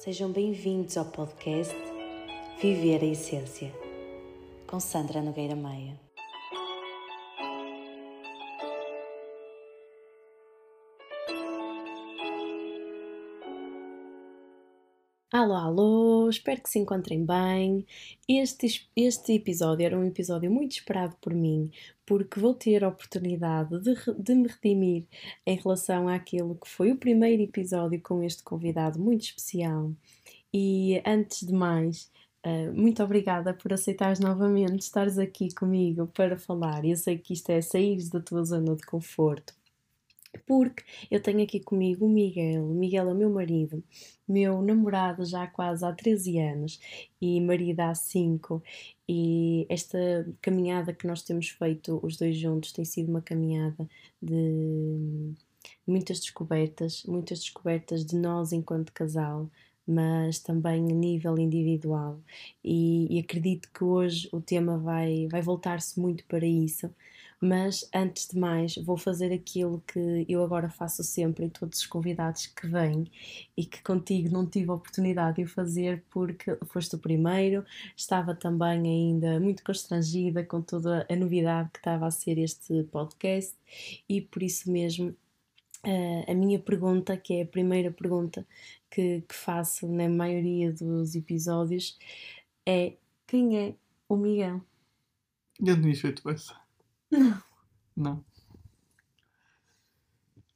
[0.00, 1.76] Sejam bem-vindos ao podcast
[2.58, 3.70] Viver a Essência,
[4.66, 5.94] com Sandra Nogueira Maia.
[15.40, 17.86] Alô, alô, espero que se encontrem bem.
[18.28, 21.70] Este, este episódio era um episódio muito esperado por mim,
[22.04, 25.06] porque vou ter a oportunidade de, de me redimir
[25.46, 29.90] em relação àquilo que foi o primeiro episódio com este convidado muito especial.
[30.52, 32.10] E antes de mais,
[32.42, 36.86] Uh, muito obrigada por aceitares novamente estares aqui comigo para falar.
[36.86, 39.52] Eu sei que isto é sair da tua zona de conforto,
[40.46, 42.64] porque eu tenho aqui comigo o Miguel.
[42.64, 43.82] O Miguel é o meu marido,
[44.28, 46.80] meu namorado já há quase há 13 anos
[47.20, 48.62] e marido há 5.
[49.08, 49.98] E esta
[50.40, 53.88] caminhada que nós temos feito os dois juntos tem sido uma caminhada
[54.22, 55.32] de
[55.86, 59.50] muitas descobertas, muitas descobertas de nós enquanto casal,
[59.86, 62.20] mas também a nível individual.
[62.64, 66.90] E, e acredito que hoje o tema vai, vai voltar-se muito para isso
[67.40, 71.86] mas antes de mais, vou fazer aquilo que eu agora faço sempre em todos os
[71.86, 73.10] convidados que vêm
[73.56, 77.64] e que contigo não tive a oportunidade de fazer porque foste o primeiro.
[77.96, 83.56] Estava também ainda muito constrangida com toda a novidade que estava a ser este podcast
[84.06, 85.16] e por isso mesmo.
[85.82, 88.46] Uh, a minha pergunta, que é a primeira pergunta
[88.90, 91.98] que, que faço na maioria dos episódios,
[92.66, 92.92] é:
[93.26, 93.74] quem é
[94.06, 94.60] o Miguel?
[95.58, 96.59] Eu não tinha essa.
[97.10, 97.42] Não.
[97.96, 98.24] Não.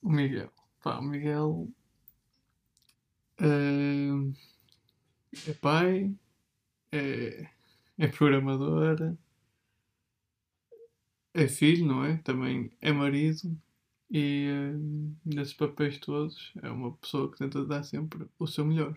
[0.03, 0.53] O Miguel.
[0.83, 1.69] Pá, o Miguel
[3.41, 4.33] uh,
[5.47, 6.15] é pai,
[6.93, 7.51] é,
[7.99, 9.17] é programador,
[11.33, 12.19] é filho, não é?
[12.19, 13.61] Também é marido
[14.11, 18.97] e uh, nesses papéis todos é uma pessoa que tenta dar sempre o seu melhor.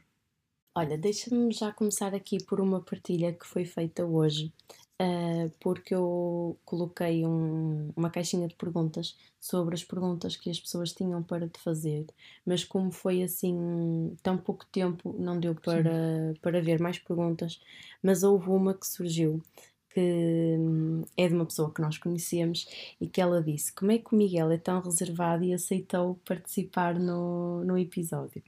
[0.75, 4.53] Olha, deixa-me já começar aqui por uma partilha que foi feita hoje
[5.01, 10.91] uh, porque eu coloquei um, uma caixinha de perguntas sobre as perguntas que as pessoas
[10.93, 12.05] tinham para te fazer,
[12.45, 17.61] mas como foi assim tão pouco tempo, não deu para, para ver mais perguntas,
[18.01, 19.41] mas houve uma que surgiu
[19.89, 22.67] que hum, é de uma pessoa que nós conhecemos
[23.01, 26.99] e que ela disse como é que o Miguel é tão reservado e aceitou participar
[26.99, 28.43] no, no episódio.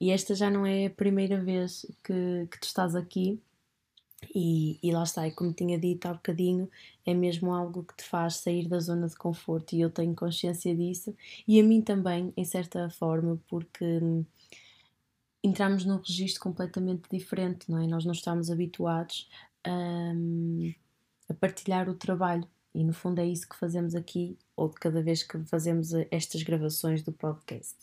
[0.00, 3.40] E esta já não é a primeira vez que, que tu estás aqui
[4.34, 6.68] e, e lá está, e como tinha dito há bocadinho,
[7.04, 10.74] é mesmo algo que te faz sair da zona de conforto e eu tenho consciência
[10.74, 11.14] disso
[11.46, 14.24] e a mim também, em certa forma, porque hum,
[15.42, 17.86] entramos num registro completamente diferente, não é?
[17.86, 19.28] Nós não estamos habituados
[19.64, 19.70] a,
[20.14, 20.72] hum,
[21.28, 25.02] a partilhar o trabalho e no fundo é isso que fazemos aqui ou de cada
[25.02, 27.76] vez que fazemos estas gravações do podcast.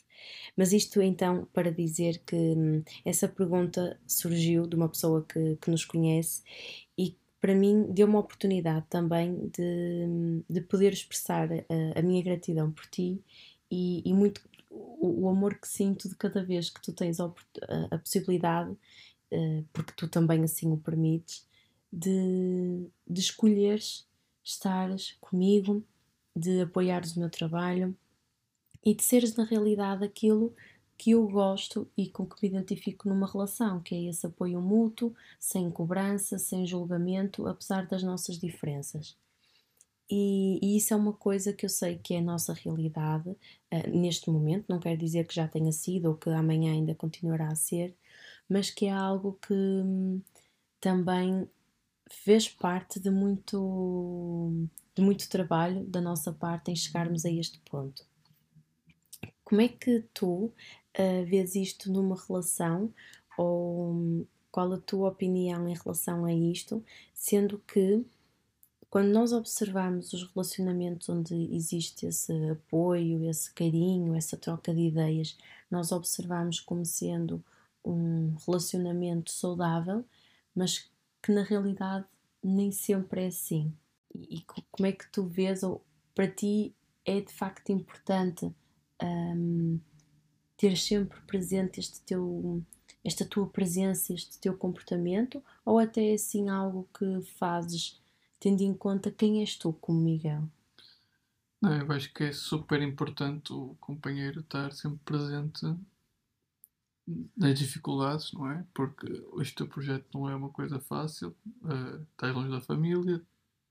[0.55, 5.71] Mas isto então para dizer que hum, essa pergunta surgiu de uma pessoa que, que
[5.71, 6.43] nos conhece
[6.97, 12.23] e para mim deu uma oportunidade também de, hum, de poder expressar a, a minha
[12.23, 13.23] gratidão por ti
[13.71, 17.31] e, e muito o, o, amor que sinto de cada vez que tu tens a,
[17.91, 18.71] a, possibilidade,
[19.31, 21.47] uh, porque tu também assim o permites,
[21.91, 24.07] de, de escolheres
[24.43, 25.83] estares comigo,
[26.35, 27.95] de apoiares o meu trabalho
[28.83, 30.53] e de seres na realidade aquilo
[30.97, 35.13] que eu gosto e com que me identifico numa relação, que é esse apoio mútuo,
[35.39, 39.17] sem cobrança, sem julgamento, apesar das nossas diferenças.
[40.09, 43.89] E, e, isso é uma coisa que eu sei que é a nossa realidade uh,
[43.93, 47.55] neste momento, não quer dizer que já tenha sido ou que amanhã ainda continuará a
[47.55, 47.95] ser,
[48.49, 50.21] mas que é algo que hum,
[50.81, 51.47] também
[52.11, 58.08] fez parte de muito, de muito trabalho da nossa parte em chegarmos a este ponto.
[59.49, 62.93] Como é que tu uh, vês isto numa relação?
[63.35, 68.05] Ou qual a tua opinião em relação a isto, sendo que
[68.91, 75.35] quando nós observamos os relacionamentos onde existe esse apoio, esse carinho, essa troca de ideias,
[75.69, 77.43] nós observamos como sendo
[77.83, 80.05] um relacionamento saudável,
[80.53, 80.91] mas
[81.23, 82.05] que na realidade
[82.43, 83.73] nem sempre é assim.
[84.13, 85.83] E como é que tu vês, ou
[86.13, 88.53] para ti é de facto importante
[89.01, 89.79] um,
[90.57, 92.63] ter sempre presente este teu,
[93.03, 97.99] esta tua presença, este teu comportamento, ou até assim algo que fazes
[98.39, 100.43] tendo em conta quem és tu como Miguel?
[101.61, 105.65] Não, eu acho que é super importante o companheiro estar sempre presente
[107.35, 108.65] nas dificuldades, não é?
[108.73, 109.07] Porque
[109.41, 113.21] este teu projeto não é uma coisa fácil, uh, estás longe da família,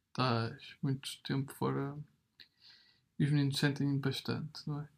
[0.08, 1.96] estás muito tempo fora
[3.18, 4.88] e os meninos sentem bastante, não é?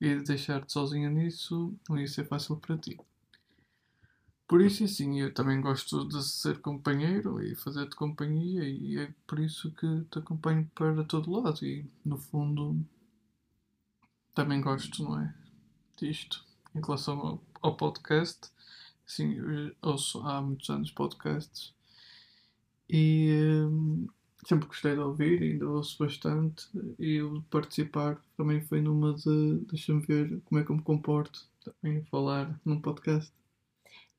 [0.00, 2.98] E deixar-te sozinha nisso não ia ser fácil para ti.
[4.48, 9.38] Por isso, assim, eu também gosto de ser companheiro e fazer-te companhia, e é por
[9.38, 11.64] isso que te acompanho para todo lado.
[11.64, 12.84] E, no fundo,
[14.34, 15.34] também gosto, não é?
[15.96, 16.44] Disto.
[16.74, 18.50] Em relação ao, ao podcast,
[19.18, 21.74] eu ouço há muitos anos podcasts
[22.88, 23.30] e
[23.68, 24.08] hum,
[24.46, 26.68] sempre gostei de ouvir, ainda ouço bastante.
[26.98, 29.58] E o participar também foi numa de.
[29.68, 33.32] Deixa-me ver como é que eu me comporto também falar num podcast.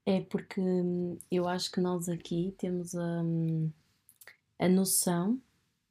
[0.05, 3.71] É porque hum, eu acho que nós aqui temos a, hum,
[4.59, 5.39] a noção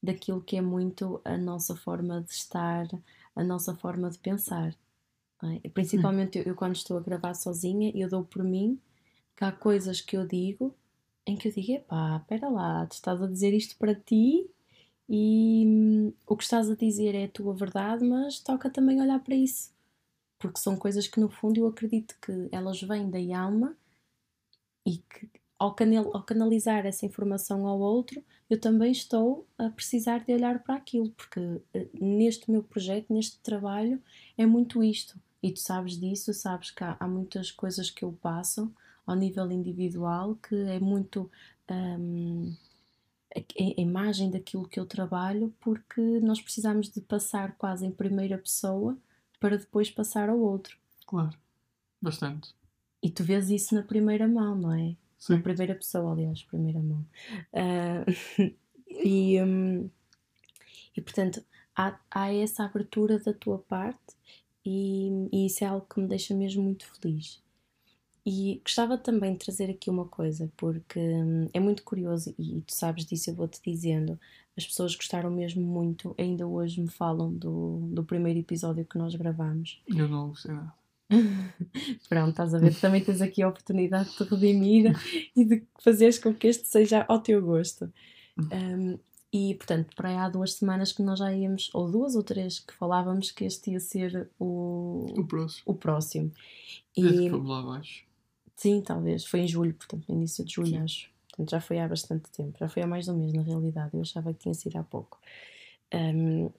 [0.03, 2.87] daquilo que é muito a nossa forma de estar,
[3.37, 4.75] a nossa forma de pensar.
[5.43, 5.69] É?
[5.71, 8.79] Principalmente eu, eu, quando estou a gravar sozinha, eu dou por mim
[9.37, 10.75] que há coisas que eu digo
[11.27, 14.51] em que eu digo, epá, espera lá, tu estás a dizer isto para ti
[15.09, 19.21] e hum, o que estás a dizer é a tua verdade, mas toca também olhar
[19.21, 19.73] para isso.
[20.39, 23.77] Porque são coisas que no fundo eu acredito que elas vêm da alma
[24.87, 25.29] e que
[25.59, 25.77] ao,
[26.17, 31.11] ao canalizar essa informação ao outro, eu também estou a precisar de olhar para aquilo,
[31.11, 31.41] porque
[31.75, 34.03] eh, neste meu projeto, neste trabalho,
[34.39, 35.21] é muito isto.
[35.43, 38.73] E tu sabes disso, sabes que há, há muitas coisas que eu passo
[39.11, 41.29] ao nível individual que é muito
[41.69, 42.55] um,
[43.37, 48.97] a, imagem daquilo que eu trabalho, porque nós precisamos de passar quase em primeira pessoa
[49.41, 50.77] para depois passar ao outro.
[51.07, 51.37] Claro,
[52.01, 52.55] bastante.
[53.03, 54.95] E tu vês isso na primeira mão, não é?
[55.19, 55.35] Sim.
[55.35, 57.05] Na primeira pessoa, aliás, primeira mão.
[57.53, 58.55] Uh,
[59.05, 59.91] e, um,
[60.97, 64.15] e portanto, há, há essa abertura da tua parte
[64.65, 67.43] e, e, isso é algo que me deixa mesmo muito feliz.
[68.25, 72.75] E gostava também de trazer aqui uma coisa, porque hum, é muito curioso e tu
[72.75, 74.19] sabes disso, eu vou-te dizendo.
[74.57, 79.15] As pessoas gostaram mesmo muito, ainda hoje me falam do, do primeiro episódio que nós
[79.15, 79.81] gravamos.
[79.87, 80.75] Eu não gostei nada.
[82.09, 82.75] Pronto, estás a ver?
[82.75, 84.93] Também tens aqui a oportunidade de te redimir
[85.35, 87.93] e de fazeres com que este seja ao teu gosto.
[88.39, 88.99] Um,
[89.33, 92.59] e portanto, para aí há duas semanas que nós já íamos, ou duas ou três,
[92.59, 95.63] que falávamos que este ia ser o, o próximo.
[95.67, 96.33] O próximo.
[96.97, 98.10] E, lá abaixo.
[98.61, 99.25] Sim, talvez.
[99.25, 100.77] Foi em julho, portanto, no início de julho, sim.
[100.77, 101.11] acho.
[101.31, 102.59] Portanto, já foi há bastante tempo.
[102.59, 103.93] Já foi há mais de um mês, na realidade.
[103.95, 105.19] Eu achava que tinha sido há pouco.
[105.95, 106.51] Um,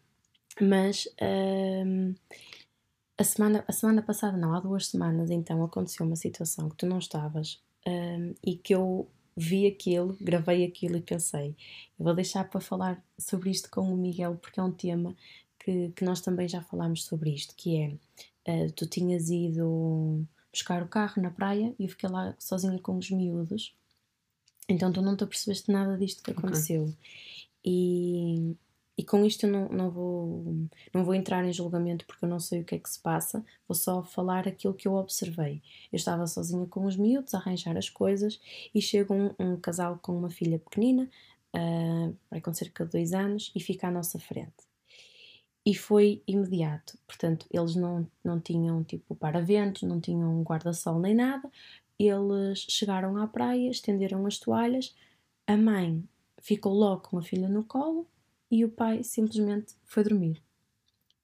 [0.60, 2.16] mas um,
[3.20, 6.88] a semana, a semana passada, não, há duas semanas, então aconteceu uma situação que tu
[6.88, 9.08] não estavas um, e que eu
[9.38, 11.56] vi aquilo, gravei aquilo e pensei,
[12.00, 15.16] eu vou deixar para falar sobre isto com o Miguel porque é um tema
[15.60, 17.94] que, que nós também já falámos sobre isto, que é,
[18.52, 22.98] uh, tu tinhas ido buscar o carro na praia e eu fiquei lá sozinha com
[22.98, 23.76] os miúdos,
[24.68, 26.84] então tu não te apercebeste nada disto que aconteceu.
[26.84, 26.96] Okay.
[27.64, 28.56] E
[29.02, 32.40] e com isto eu não, não, vou, não vou entrar em julgamento porque eu não
[32.40, 35.62] sei o que é que se passa, vou só falar aquilo que eu observei.
[35.92, 38.40] Eu estava sozinha com os miúdos a arranjar as coisas
[38.76, 41.10] e chega um, um casal com uma filha pequenina,
[41.56, 44.71] uh, vai com cerca de dois anos, e fica à nossa frente.
[45.66, 51.50] E foi imediato, portanto, eles não, não tinham tipo para-ventos, não tinham guarda-sol nem nada.
[52.00, 54.96] Eles chegaram à praia, estenderam as toalhas,
[55.46, 56.04] a mãe
[56.42, 58.08] ficou logo com a filha no colo
[58.50, 60.42] e o pai simplesmente foi dormir.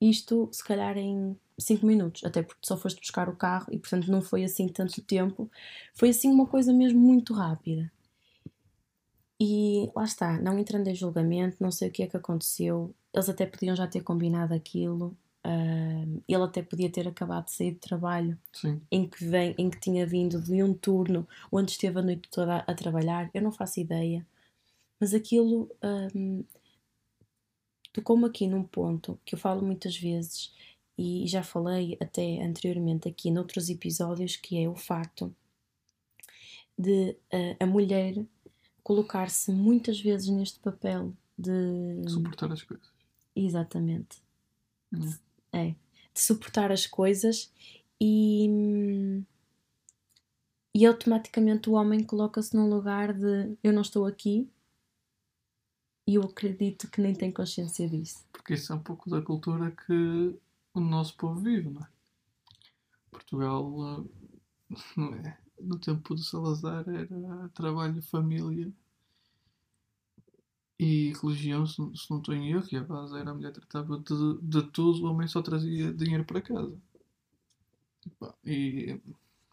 [0.00, 4.10] Isto, se calhar, em 5 minutos, até porque só foste buscar o carro e, portanto,
[4.10, 5.50] não foi assim tanto tempo.
[5.92, 7.90] Foi assim uma coisa mesmo muito rápida.
[9.40, 12.94] E lá está, não entrando em julgamento, não sei o que é que aconteceu.
[13.12, 15.16] Eles até podiam já ter combinado aquilo.
[15.46, 18.82] Uh, ele até podia ter acabado de sair de trabalho Sim.
[18.90, 22.56] em que vem, em que tinha vindo de um turno onde esteve a noite toda
[22.56, 23.30] a, a trabalhar.
[23.32, 24.26] Eu não faço ideia,
[25.00, 25.70] mas aquilo
[26.14, 26.44] um,
[27.92, 30.52] tocou-me aqui num ponto que eu falo muitas vezes
[30.98, 35.34] e já falei até anteriormente aqui noutros episódios, que é o facto
[36.76, 38.14] de uh, a mulher
[38.82, 42.97] colocar-se muitas vezes neste papel de suportar as coisas.
[43.34, 44.22] Exatamente.
[45.52, 45.68] É.
[46.14, 47.52] De suportar as coisas
[48.00, 49.22] e
[50.74, 54.48] e automaticamente o homem coloca-se num lugar de eu não estou aqui,
[56.06, 58.24] e eu acredito que nem tem consciência disso.
[58.32, 60.34] Porque isso é um pouco da cultura que
[60.72, 61.88] o nosso povo vive, não é?
[63.10, 64.06] Portugal,
[64.70, 65.38] eh, não é?
[65.60, 68.72] no tempo de Salazar, era trabalho, família
[70.78, 73.98] e religião, se, se não estou em erro, e a base era a mulher tratava
[73.98, 76.76] de, de tudo, o homem só trazia dinheiro para casa.
[78.44, 79.00] E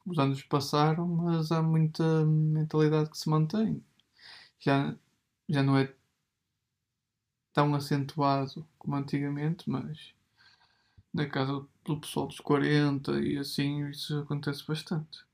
[0.05, 3.83] os anos passaram, mas há muita mentalidade que se mantém.
[4.59, 4.95] Já,
[5.49, 5.93] já não é
[7.53, 10.13] tão acentuado como antigamente, mas
[11.11, 15.25] na casa do pessoal dos 40 e assim isso acontece bastante.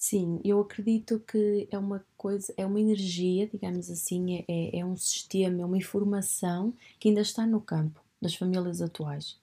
[0.00, 4.84] Sim, eu acredito que é uma coisa, é uma energia, digamos assim, é, é, é
[4.84, 9.38] um sistema, é uma informação que ainda está no campo das famílias atuais.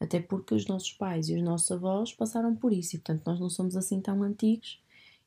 [0.00, 3.38] Até porque os nossos pais e os nossos avós passaram por isso e, portanto, nós
[3.38, 4.80] não somos assim tão antigos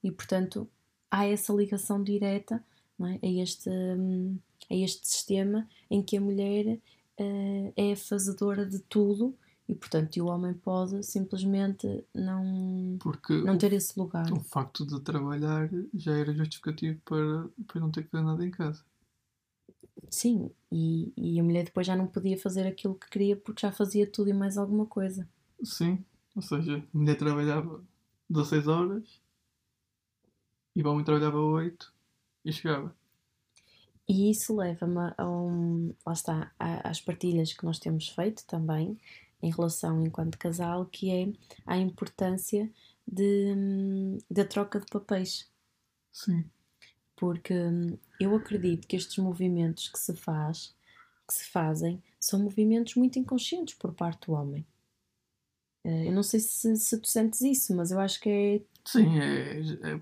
[0.03, 0.67] e, portanto,
[1.11, 2.63] há essa ligação direta
[3.01, 3.27] é?
[3.27, 6.79] a, este, a este sistema em que a mulher
[7.19, 9.37] uh, é a fazedora de tudo
[9.71, 14.29] e, portanto, o homem pode simplesmente não, Porque não ter esse lugar.
[14.33, 18.51] O facto de trabalhar já era justificativo para, para não ter que fazer nada em
[18.51, 18.83] casa.
[20.09, 23.71] Sim, e, e a mulher depois já não podia fazer aquilo que queria porque já
[23.71, 25.25] fazia tudo e mais alguma coisa.
[25.63, 26.03] Sim,
[26.35, 27.81] ou seja, a mulher trabalhava
[28.29, 29.21] 16 horas
[30.75, 31.93] e o homem trabalhava 8
[32.43, 32.93] e chegava.
[34.05, 38.99] E isso leva-me a um, lá está, às partilhas que nós temos feito também,
[39.41, 41.31] em relação enquanto casal, que é
[41.65, 42.71] a importância
[43.07, 45.49] de, da troca de papéis.
[46.11, 46.45] Sim.
[47.15, 50.75] Porque hum, eu acredito que estes movimentos que se faz,
[51.27, 54.65] que se fazem, são movimentos muito inconscientes por parte do homem.
[55.83, 58.61] Eh, eu não sei se, se tu sentes isso, mas eu acho que é.
[58.85, 59.99] Sim, é, é,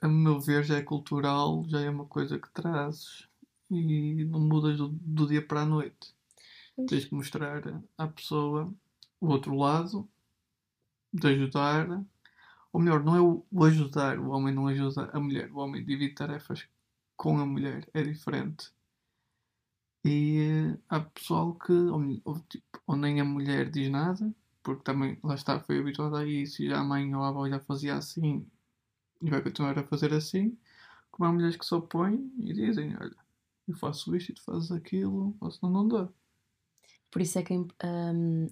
[0.00, 3.28] a meu ver já é cultural, já é uma coisa que trazes
[3.70, 6.15] e não mudas do, do dia para a noite.
[6.88, 7.62] Tens que mostrar
[7.96, 8.72] à pessoa
[9.20, 10.08] o outro lado,
[11.12, 12.04] de ajudar.
[12.72, 16.14] Ou melhor, não é o ajudar, o homem não ajuda a mulher, o homem divide
[16.14, 16.68] tarefas
[17.16, 18.70] com a mulher, é diferente.
[20.04, 24.82] E eh, há pessoal que ou, ou, tipo, ou, nem a mulher diz nada, porque
[24.84, 27.58] também lá está, foi habituada a isso e já a mãe ou a avó já
[27.60, 28.46] fazia assim
[29.22, 30.56] e vai continuar a fazer assim,
[31.10, 33.16] como há mulheres que se opõem e dizem, olha,
[33.68, 36.08] eu faço isto e tu fazes aquilo, ou senão não dá.
[37.16, 37.66] Por isso é que um,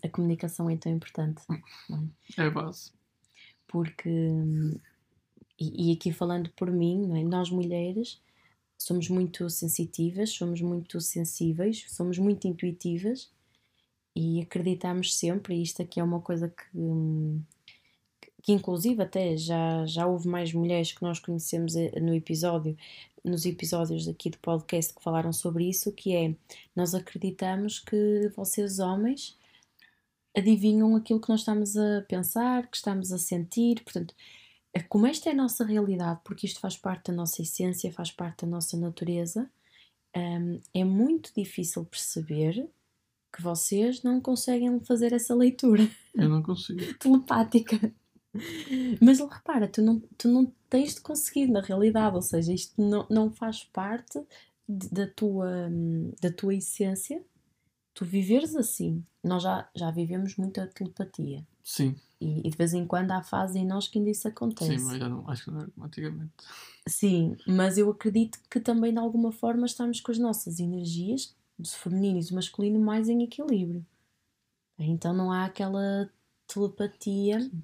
[0.02, 1.42] a comunicação é tão importante.
[1.50, 2.42] É?
[2.42, 2.92] é a base.
[3.68, 4.08] Porque,
[5.60, 7.22] e, e, aqui falando por mim, é?
[7.24, 8.18] nós mulheres
[8.78, 13.30] somos muito sensitivas, somos muito sensíveis, somos muito intuitivas
[14.16, 17.42] e acreditamos sempre, e isto aqui é uma coisa que, hum,
[18.42, 22.74] que inclusive até já, já houve mais mulheres que nós conhecemos eh, no episódio,
[23.24, 26.34] nos episódios aqui do podcast que falaram sobre isso, que é
[26.76, 29.36] nós acreditamos que vocês homens
[30.36, 34.14] adivinham aquilo que nós estamos a pensar, que estamos a sentir, portanto,
[34.74, 38.10] eh, como esta é a nossa realidade, porque isto faz parte da nossa essência, faz
[38.10, 39.48] parte da nossa natureza,
[40.16, 42.68] um, é muito difícil perceber
[43.34, 45.88] que vocês não conseguem fazer essa leitura.
[46.14, 46.80] Eu não consigo.
[46.98, 47.92] telepática.
[49.00, 53.06] Mas repara, tu não, tu não tens de conseguir na realidade, ou seja, isto não,
[53.08, 54.20] não faz parte
[54.68, 55.70] de, da, tua,
[56.20, 57.22] da tua essência.
[57.94, 59.04] Tu viveres assim.
[59.22, 61.46] Nós já, já vivemos muita telepatia.
[61.62, 61.94] Sim.
[62.20, 64.78] E, e, de vez em quando há fase em nós que ainda isso acontece.
[64.78, 66.32] Sim, mas já não, acho que não era como antigamente.
[66.88, 71.68] Sim, mas eu acredito que também de alguma forma estamos com as nossas energias, do
[71.68, 73.84] feminino e do masculino, mais em equilíbrio.
[74.78, 76.10] Então não há aquela
[76.48, 77.40] telepatia.
[77.40, 77.62] Sim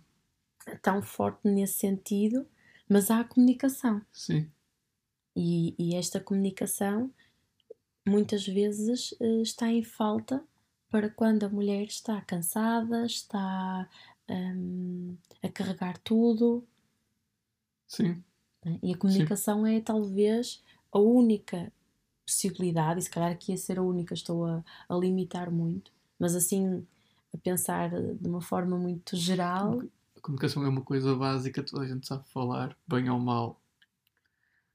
[0.83, 2.47] tão forte nesse sentido,
[2.89, 4.03] mas há a comunicação.
[4.13, 4.51] Sim.
[5.37, 7.11] E, e esta comunicação
[8.07, 10.43] muitas vezes uh, está em falta
[10.91, 13.89] para quando a mulher está cansada, está
[14.29, 16.67] um, a carregar tudo.
[17.87, 18.23] Sim.
[18.65, 18.79] Né?
[18.83, 19.77] E a comunicação Sim.
[19.77, 20.63] é talvez
[20.93, 21.73] a única
[22.27, 26.35] possibilidade, e se calhar aqui ia ser a única, estou a, a limitar muito, mas
[26.35, 26.87] assim
[27.33, 29.83] a pensar de uma forma muito geral,
[30.21, 33.59] a comunicação é uma coisa básica, toda a gente sabe falar, bem ou mal.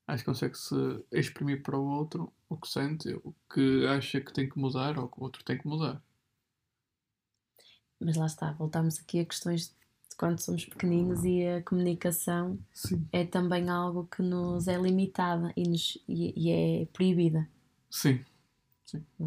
[0.08, 0.76] Acho que consegue-se
[1.12, 5.08] exprimir para o outro o que sente, o que acha que tem que mudar ou
[5.08, 6.02] que o outro tem que mudar.
[8.00, 9.70] Mas lá está, voltamos aqui a questões
[10.10, 13.08] de quando somos pequeninos e a comunicação Sim.
[13.12, 17.48] é também algo que nos é limitada e, nos, e, e é proibida.
[17.90, 18.24] Sim.
[18.86, 19.06] Sim.
[19.20, 19.26] É?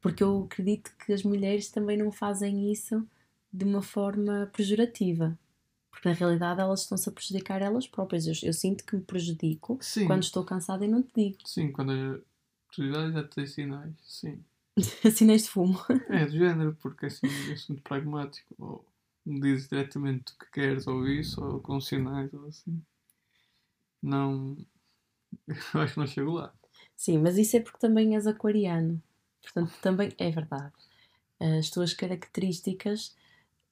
[0.00, 3.06] Porque eu acredito que as mulheres também não fazem isso
[3.52, 5.38] de uma forma pejorativa.
[5.90, 8.26] Porque na realidade elas estão-se a prejudicar elas próprias.
[8.26, 10.06] Eu, eu, sinto que me prejudico sim.
[10.06, 11.38] quando estou cansada e não te digo.
[11.44, 14.42] Sim, quando a prioridade já tem sinais, sim.
[15.12, 15.78] sinais de fumo.
[16.08, 18.54] É, do género, porque assim eu muito pragmático.
[18.58, 18.86] Ou
[19.26, 22.80] me dizes diretamente o que queres ou isso, ou com sinais ou assim.
[24.02, 24.56] Não.
[25.74, 26.52] Eu acho que não chego lá.
[26.96, 29.02] Sim, mas isso é porque também és aquariano.
[29.42, 30.72] Portanto, também é verdade.
[31.38, 33.14] As tuas características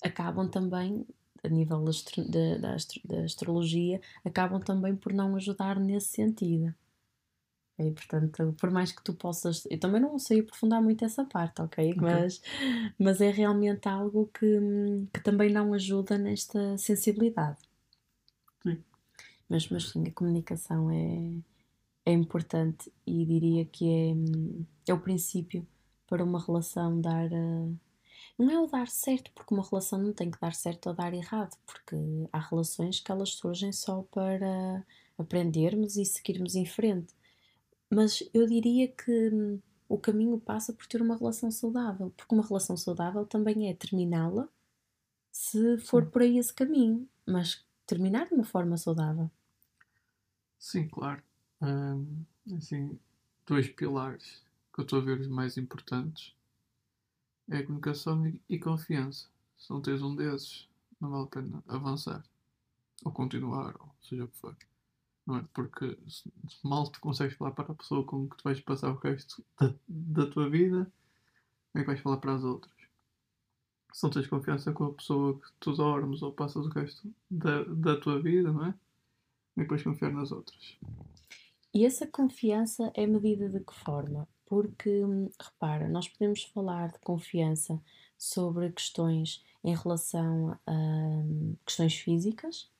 [0.02, 1.06] acabam também,
[1.42, 6.74] a nível da, da, da astrologia, acabam também por não ajudar nesse sentido.
[7.78, 9.64] E, portanto, por mais que tu possas.
[9.70, 11.92] Eu também não sei aprofundar muito essa parte, ok?
[11.92, 12.00] okay.
[12.00, 12.42] Mas,
[12.98, 14.58] mas é realmente algo que,
[15.12, 17.58] que também não ajuda nesta sensibilidade.
[18.64, 18.82] Sim.
[19.48, 21.32] Mas, mas sim, a comunicação é,
[22.04, 25.64] é importante e diria que é, é o princípio
[26.08, 27.30] para uma relação dar.
[27.30, 27.78] Uh,
[28.38, 31.12] não é o dar certo, porque uma relação não tem que dar certo ou dar
[31.12, 31.96] errado, porque
[32.32, 34.86] há relações que elas surgem só para
[35.18, 37.14] aprendermos e seguirmos em frente.
[37.90, 42.46] Mas eu diria que hum, o caminho passa por ter uma relação saudável, porque uma
[42.46, 44.48] relação saudável também é terminá-la
[45.32, 46.10] se for Sim.
[46.10, 49.30] por aí esse caminho, mas terminar de uma forma saudável.
[50.58, 51.22] Sim, claro.
[51.60, 52.24] Hum,
[52.56, 52.98] assim,
[53.46, 54.42] dois pilares
[54.72, 56.34] que eu estou a ver os mais importantes
[57.50, 59.26] é comunicação e confiança.
[59.56, 60.68] Se não tens um desses,
[61.00, 62.24] não vale a pena avançar.
[63.04, 64.56] Ou continuar, ou seja o que for.
[65.26, 65.44] Não é?
[65.52, 65.98] Porque
[66.62, 69.74] mal tu consegues falar para a pessoa com que tu vais passar o resto da,
[69.88, 70.90] da tua vida,
[71.72, 72.72] como é que vais falar para as outras?
[73.92, 77.64] Se não tens confiança com a pessoa que tu dormes ou passas o resto da,
[77.64, 78.74] da tua vida, não é?
[79.54, 80.78] Como é que vais confiar nas outras?
[81.74, 84.26] E essa confiança é medida de que forma?
[84.48, 85.02] Porque,
[85.38, 87.78] repara, nós podemos falar de confiança
[88.16, 90.74] sobre questões em relação a
[91.66, 92.70] questões físicas,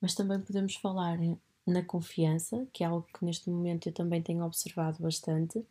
[0.00, 1.18] mas também podemos falar
[1.66, 5.64] na confiança, que é algo que neste momento eu também tenho observado bastante,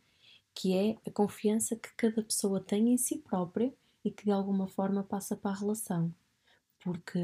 [0.54, 4.68] que é a confiança que cada pessoa tem em si própria e que de alguma
[4.68, 6.14] forma passa para a relação.
[6.84, 7.18] Porque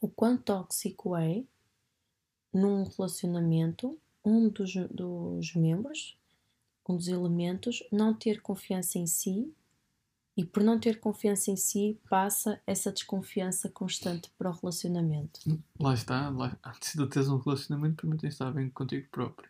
[0.00, 1.44] o quão tóxico é
[2.52, 6.18] num relacionamento um dos, dos membros
[6.92, 9.52] um dos elementos, não ter confiança em si,
[10.36, 15.40] e por não ter confiança em si, passa essa desconfiança constante para o relacionamento.
[15.80, 19.48] Lá está, lá, antes de teres um relacionamento, primeiro tens de estar bem contigo próprio.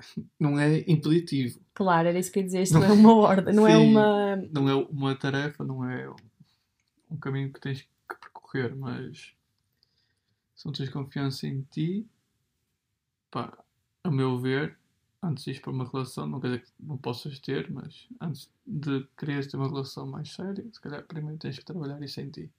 [0.40, 1.60] Não é impeditivo.
[1.74, 3.76] Claro, era isso que eu ia dizer, isto não, é uma ordem, não é Sim,
[3.76, 4.36] é uma.
[4.36, 6.10] Não é uma tarefa, não é
[7.10, 9.32] um caminho que tens que percorrer, mas
[10.56, 12.06] se não tens confiança em ti,
[13.30, 13.56] pá,
[14.04, 14.78] a meu ver,
[15.22, 18.50] antes de ir para uma relação, não quer dizer que não possas ter, mas antes
[18.66, 22.30] de quereres ter uma relação mais séria, se calhar primeiro tens que trabalhar isso em
[22.30, 22.50] ti.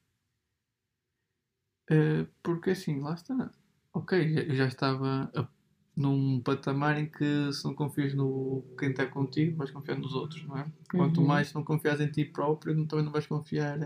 [1.92, 3.52] Uh, porque assim, lá está.
[3.94, 5.48] Ok, eu já estava a,
[5.96, 10.44] num patamar em que se não confias no quem está contigo, vais confiar nos outros,
[10.46, 10.72] não é?
[10.90, 11.28] Quanto uhum.
[11.28, 13.78] mais não confias em ti próprio, também não vais confiar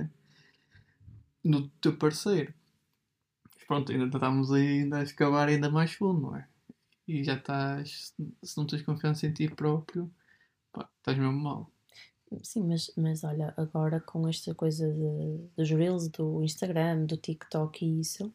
[1.43, 2.53] no teu parceiro.
[3.67, 6.47] Pronto, ainda estamos ainda a escavar ainda mais fundo, não é?
[7.07, 8.13] E já estás.
[8.43, 10.11] Se não tens confiança em ti próprio,
[10.71, 11.71] pá, estás mesmo mal.
[12.43, 17.85] Sim, mas, mas olha, agora com esta coisa de, dos Reels, do Instagram, do TikTok
[17.85, 18.33] e isso,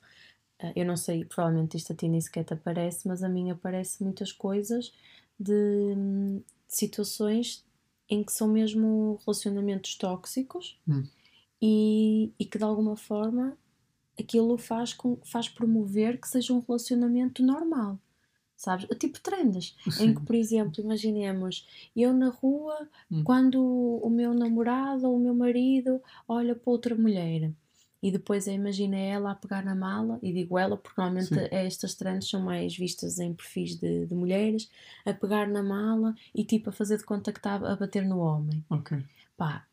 [0.59, 3.51] eh, eu não sei, provavelmente isto a ti nem sequer te aparece, mas a mim
[3.51, 4.95] aparece muitas coisas
[5.39, 7.67] de, de situações
[8.09, 11.03] em que são mesmo relacionamentos tóxicos hum.
[11.61, 13.59] e, e que de alguma forma
[14.19, 17.99] aquilo faz, com, faz promover que seja um relacionamento normal
[18.62, 18.87] sabes?
[18.98, 20.05] Tipo trendes, Sim.
[20.05, 23.22] em que, por exemplo, imaginemos eu na rua, hum.
[23.25, 27.53] quando o meu namorado ou o meu marido olha para outra mulher
[28.03, 31.48] e depois eu imagino ela a pegar na mala, e digo ela porque normalmente Sim.
[31.53, 34.68] estas trends são mais vistas em perfis de, de, mulheres,
[35.07, 38.18] a pegar na mala e tipo a fazer de conta que está a bater no
[38.18, 38.64] homem.
[38.68, 38.98] Ok.
[39.37, 39.64] Pá,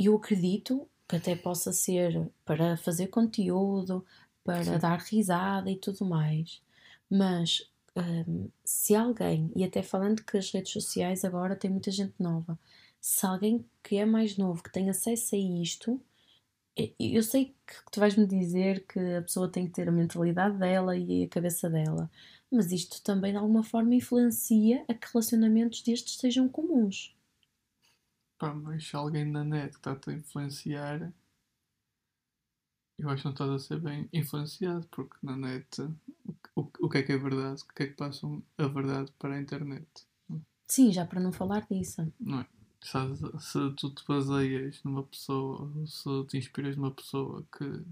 [0.00, 4.04] eu acredito que até possa ser para fazer conteúdo,
[4.42, 4.78] para Sim.
[4.78, 6.62] dar risada e tudo mais.
[7.10, 12.14] Mas um, se alguém, e até falando que as redes sociais agora tem muita gente
[12.18, 12.58] nova,
[13.00, 16.00] se alguém que é mais novo, que tem acesso a isto,
[16.98, 20.96] eu sei que tu vais-me dizer que a pessoa tem que ter a mentalidade dela
[20.96, 22.10] e a cabeça dela,
[22.50, 27.14] mas isto também de alguma forma influencia a que relacionamentos destes sejam comuns.
[28.38, 31.12] Pá, mas se alguém na net está-te a influenciar,
[32.98, 35.82] eu acho que não estás a ser bem influenciado, porque na net
[36.54, 39.34] o, o que é que é verdade, o que é que passam a verdade para
[39.34, 39.86] a internet.
[40.66, 42.12] Sim, já para não falar disso.
[42.18, 42.46] Não é?
[42.80, 42.98] Se,
[43.40, 47.82] se tu te baseias numa pessoa, se te inspiras numa pessoa que,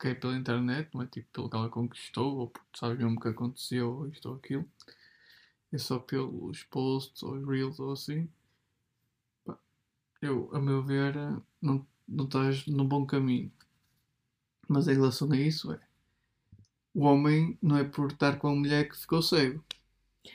[0.00, 3.16] que é pela internet, não é tipo pelo que ela conquistou, ou porque sabes mesmo
[3.16, 4.68] o que aconteceu, ou isto ou aquilo,
[5.72, 8.28] é só pelos posts ou reels ou assim,
[10.20, 11.14] eu, a meu ver,
[11.60, 13.50] não, não estás no bom caminho.
[14.72, 15.78] Mas em relação a isso, é
[16.94, 19.62] o homem não é por estar com a mulher que ficou cego.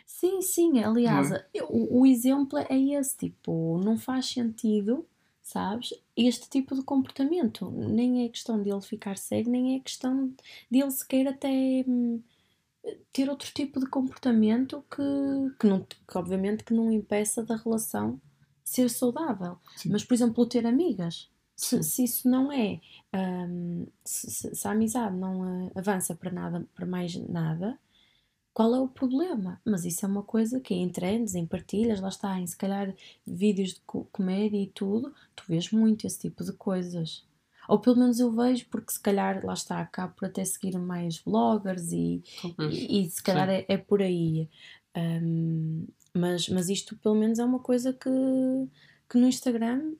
[0.05, 1.45] Sim, sim, aliás, é?
[1.63, 5.05] o, o, exemplo é esse, tipo, não faz sentido,
[5.41, 7.69] sabes, este tipo de comportamento.
[7.71, 10.33] Nem é questão dele ficar cego, nem é questão
[10.69, 12.21] dele sequer até hum,
[13.13, 18.19] ter outro tipo de comportamento que, que, não, que obviamente que não impeça da relação
[18.63, 19.57] ser saudável.
[19.77, 19.89] Sim.
[19.89, 21.29] Mas, por exemplo, ter amigas.
[21.57, 22.79] Se, se isso não é,
[23.15, 27.79] hum, se, se- a amizade não ah, avança para nada, para mais nada,
[28.53, 29.61] qual é o problema?
[29.65, 32.57] Mas isso é uma coisa que é em trends, em partilhas, lá está, em se
[32.57, 32.93] calhar
[33.25, 37.25] vídeos de co- comédia e tudo, tu vês muito esse tipo de coisas.
[37.67, 41.19] Ou pelo menos eu vejo, porque se calhar, lá está, acabo por até seguir mais
[41.19, 42.23] vloggers e,
[42.59, 44.49] e, e se calhar é, é por aí.
[44.95, 48.09] Hum, mas, mas isto pelo menos é uma coisa que,
[49.09, 49.93] que no Instagram,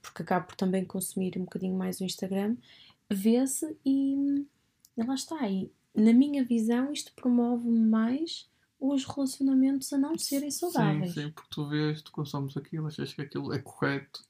[0.00, 2.56] porque acabo por também consumir um bocadinho mais o Instagram,
[3.10, 4.46] vê-se e,
[4.96, 5.48] e lá está.
[5.48, 8.48] E na minha visão, isto promove mais
[8.80, 11.12] os relacionamentos a não serem saudáveis.
[11.12, 14.24] Sim, sim, porque tu vês, tu consomes aquilo, achas que aquilo é correto,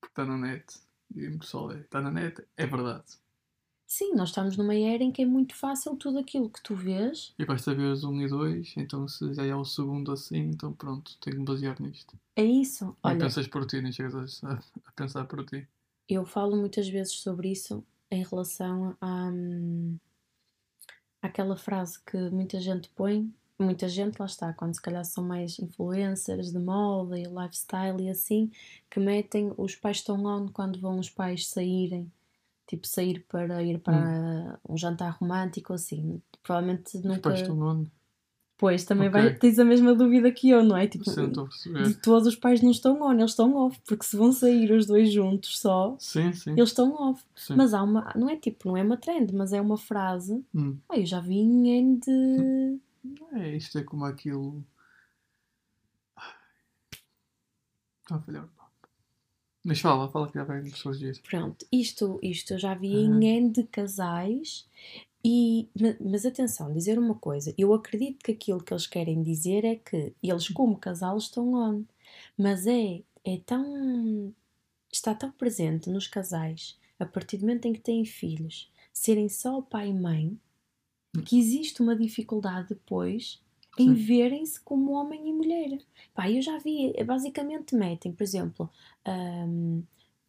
[0.00, 0.64] porque está na net.
[1.14, 3.18] E o pessoal é, está na net, é verdade.
[3.88, 7.34] Sim, nós estamos numa era em que é muito fácil tudo aquilo que tu vês.
[7.38, 10.72] E basta ver os 1 e 2, então se já é o segundo assim, então
[10.74, 12.16] pronto, tenho que me basear nisto.
[12.36, 12.96] É isso.
[13.02, 15.66] Olha, pensas por ti, nem chegas a, a pensar por ti.
[16.08, 19.98] eu falo muitas vezes sobre isso em relação à, hum,
[21.22, 25.58] àquela frase que muita gente põe, muita gente lá está, quando se calhar são mais
[25.58, 28.50] influencers de moda e lifestyle e assim,
[28.90, 32.10] que metem os pais estão on quando vão os pais saírem,
[32.68, 36.22] tipo sair para ir para um jantar romântico assim.
[36.42, 37.30] Provavelmente nunca.
[38.56, 39.20] Pois, também Ok.
[39.22, 40.88] vai, tens a mesma dúvida que eu, não é?
[40.88, 44.32] Tipo, Sim, de todos os pais não estão on, eles estão off, porque se vão
[44.32, 46.50] sair os dois juntos só, Sim, sim.
[46.50, 47.24] eles estão off.
[47.36, 47.54] sim.
[47.54, 50.44] Mas há uma, não é tipo, não é uma trend, mas é uma frase.
[50.52, 50.76] Hum.
[50.88, 52.80] Ah, eu já vi em N de.
[53.34, 54.64] É, isto é como aquilo.
[58.02, 58.48] Está a falhar.
[59.64, 61.20] Mas fala, fala que já vem surgir.
[61.22, 63.20] Pronto, isto, isto eu já vi Uhum.
[63.22, 64.66] em N de casais.
[65.24, 69.64] E, ma- mas atenção, dizer uma coisa, eu acredito que aquilo que eles querem dizer
[69.64, 71.84] é que eles, como casal, estão on,
[72.36, 74.32] mas é, é tão.
[74.92, 79.60] está tão presente nos casais, a partir do momento em que têm filhos, serem só
[79.60, 80.38] pai e mãe,
[81.26, 83.40] que existe uma dificuldade depois
[83.82, 85.78] em verem-se como homem e mulher.
[86.14, 88.70] Pá, eu já vi, eh, basicamente metem, por exemplo,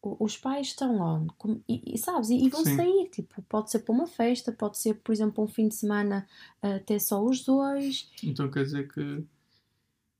[0.01, 2.75] o- os pais estão on, como- e, e sabes, e, e vão Sim.
[2.77, 6.27] sair, tipo, pode ser para uma festa, pode ser, por exemplo, um fim de semana
[6.61, 8.09] ah, até só os dois.
[8.23, 9.23] Então quer dizer que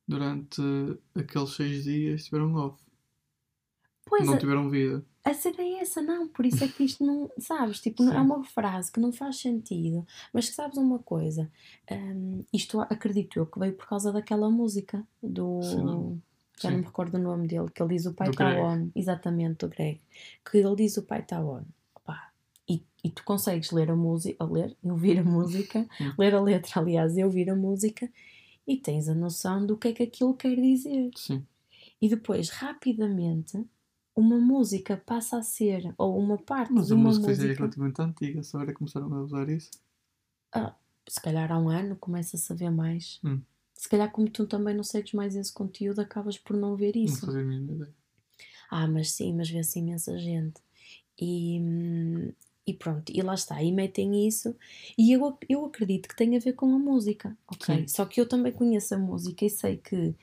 [0.08, 0.62] durante
[1.16, 2.84] aqueles seis dias tiveram off.
[4.06, 5.06] Pois, não a, tiveram vida.
[5.30, 8.18] A cena é essa, não, por isso é que isto não, sabes, tipo, não- é
[8.18, 8.22] Sim.
[8.26, 11.50] uma frase que não faz sentido, mas que sabes uma coisa,
[11.92, 15.62] hum, isto acredito eu que veio por causa daquela música do...
[15.62, 16.22] Sim,
[16.62, 16.88] Já não me Sim.
[16.90, 18.90] recordo o nome dele, que ele diz o pai está on.
[18.94, 20.02] Exatamente, do Greg.
[20.50, 21.64] Que ele diz o pai está on.
[21.96, 22.32] Opá,
[22.68, 26.14] E, e tu consegues ler a música, ler, ouvir a música, Hum.
[26.18, 28.12] ler a letra, aliás, e ouvir a música,
[28.68, 31.12] e tens a noção do que é que aquilo quer dizer.
[31.16, 31.46] Sim.
[32.02, 33.66] E depois, rapidamente,
[34.16, 37.46] uma música passa a ser, ou uma parte Mas de a uma música já é
[37.46, 39.72] música, relativamente antiga, só agora começaram a usar isso.
[41.08, 43.20] se calhar há um ano, começa a saber mais.
[43.24, 43.42] Hum.
[43.74, 47.26] Se calhar, como tu também não segues mais esse conteúdo, acabas por não ver isso.
[47.26, 47.96] Não fazia a mínima ideia.
[48.70, 50.62] Ah, mas sim, mas vê-se imensa gente.
[51.20, 51.60] E,
[52.68, 54.56] e pronto, e lá está, e metem isso.
[54.98, 57.80] E eu, eu acredito que tem a ver com a música, ok?
[57.80, 57.88] Sim.
[57.88, 60.16] Só que eu também conheço a música e sei que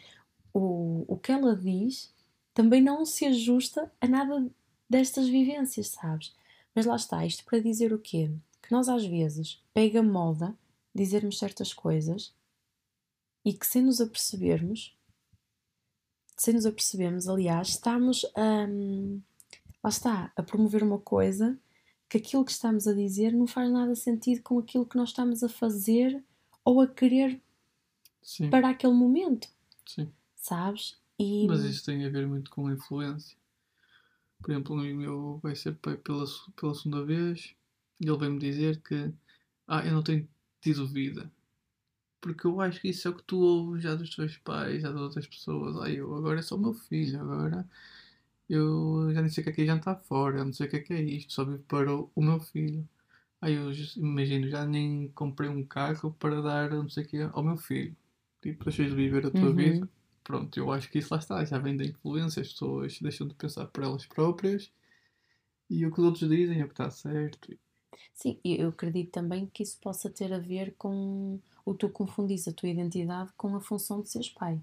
[0.53, 2.15] o, o que ela diz
[2.57, 4.51] também não se ajusta a nada
[4.89, 6.35] destas vivências, sabes?
[6.75, 8.31] Mas lá está, isto para dizer o quê?
[8.63, 10.57] Que nós às vezes pega moda
[10.95, 12.33] dizermos certas coisas
[13.45, 14.97] e que sem nos apercebermos
[16.35, 18.67] sem nos apercebermos, aliás, estamos a.
[19.83, 21.59] lá está, a promover uma coisa
[22.09, 25.43] que aquilo que estamos a dizer não faz nada sentido com aquilo que nós estamos
[25.43, 26.23] a fazer
[26.65, 27.41] ou a querer
[28.23, 29.49] Sim, para aquele momento,
[29.87, 30.11] sim.
[30.35, 30.99] sabes?
[31.19, 33.39] E Mas isso tem a ver muito com a influência.
[34.43, 36.25] Por exemplo, um amigo meu vai ser pai pela,
[36.57, 37.55] pela segunda vez
[38.01, 39.13] e ele vem-me dizer que
[39.67, 40.29] ah, eu não tenho
[40.61, 41.31] tido vida.
[42.21, 44.93] Porque eu acho que isso é o que tu ouves já dos teus pais, já
[44.93, 45.77] de outras pessoas.
[45.83, 47.69] Ah, eu agora é só o meu filho, agora
[48.49, 50.71] eu já nem sei o que é que é jantar fora, eu não sei o
[50.71, 52.89] que é que é isto, só vivo para o, o meu filho.
[53.41, 57.45] Aí eu imagino, já nem comprei um carro para dar não sei o que ao
[57.45, 57.97] meu filho.
[58.43, 59.55] Tipo, deixas de viver a tua Uhum.
[59.55, 59.89] vida.
[60.27, 63.35] Pronto, eu acho que isso lá está, já vem da influência, as pessoas deixam de
[63.35, 64.71] pensar por elas próprias
[65.71, 67.57] e o que os outros dizem é o que está certo.
[68.15, 72.47] sim, eu eu acredito também que isso possa ter a ver com o tu confundis
[72.49, 74.61] a tua identidade com a função de seres pai.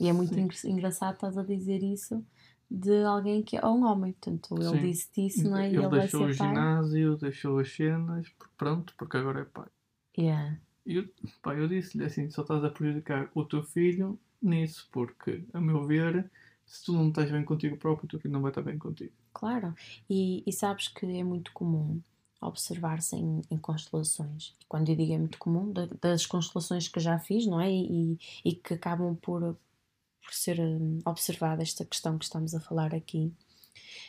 [0.00, 0.40] E é muito Sim.
[0.40, 2.24] engra- engraçado estás a dizer isso
[2.70, 4.88] de alguém que é um homem, portanto, ele Sim.
[4.92, 5.68] disse isso, não é?
[5.72, 6.32] Ele ele deixou o pai.
[6.32, 9.68] ginásio, deixou as cenas, pronto, porque agora é pai.
[10.16, 10.52] Yeah.
[10.86, 11.08] E eu,
[11.42, 15.84] pá, eu disse-lhe assim: só estás a prejudicar o teu filho nisso, porque, a meu
[15.86, 16.30] ver,
[16.66, 19.12] se tu não estás bem contigo próprio, filho não vai estar bem contigo.
[19.32, 19.74] Claro,
[20.08, 22.00] e, e sabes que é muito comum
[22.40, 24.54] observar-se em, em constelações.
[24.60, 27.70] E quando eu digo é muito comum, das constelações que já fiz, não é?
[27.70, 32.94] E, e que acabam por, por ser hum, observada esta questão que estamos a falar
[32.94, 33.32] aqui,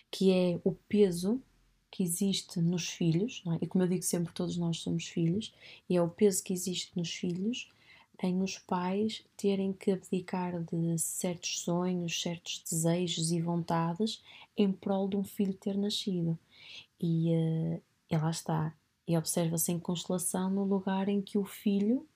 [0.10, 1.42] que é o peso
[1.92, 3.60] que existe nos filhos, é?
[3.62, 5.54] e como eu digo sempre, todos nós somos filhos,
[5.88, 7.70] e é o peso que existe nos filhos
[8.28, 14.24] em os pais terem que abdicar de certos sonhos, certos desejos e vontades
[14.56, 16.38] em prol de um filho ter nascido.
[17.00, 18.74] E, uh, e lá está.
[19.08, 22.08] E observa-se em constelação no lugar em que o filho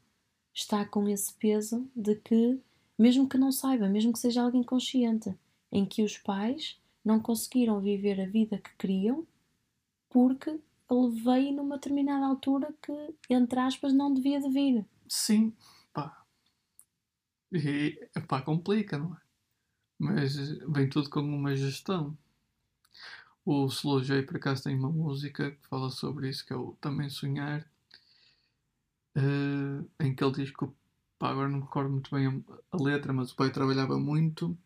[0.54, 2.60] está com esse peso de que,
[2.98, 5.36] mesmo que não saiba, mesmo que seja alguém consciente,
[5.72, 9.26] em que os pais não conseguiram viver a vida que queriam
[10.10, 12.94] porque ele veio numa determinada altura que,
[13.30, 14.86] entre aspas, não devia de vir.
[15.08, 15.54] Sim.
[17.52, 19.18] E, pá, complica, não é?
[20.00, 20.36] Mas
[20.68, 22.18] vem tudo com uma gestão.
[23.46, 26.78] O Slow J, por acaso, tem uma música que fala sobre isso, que é o
[26.82, 27.66] Também Sonhar,
[29.16, 30.68] uh, em que ele diz que,
[31.18, 34.58] pá, agora não me recordo muito bem a, a letra, mas o pai trabalhava muito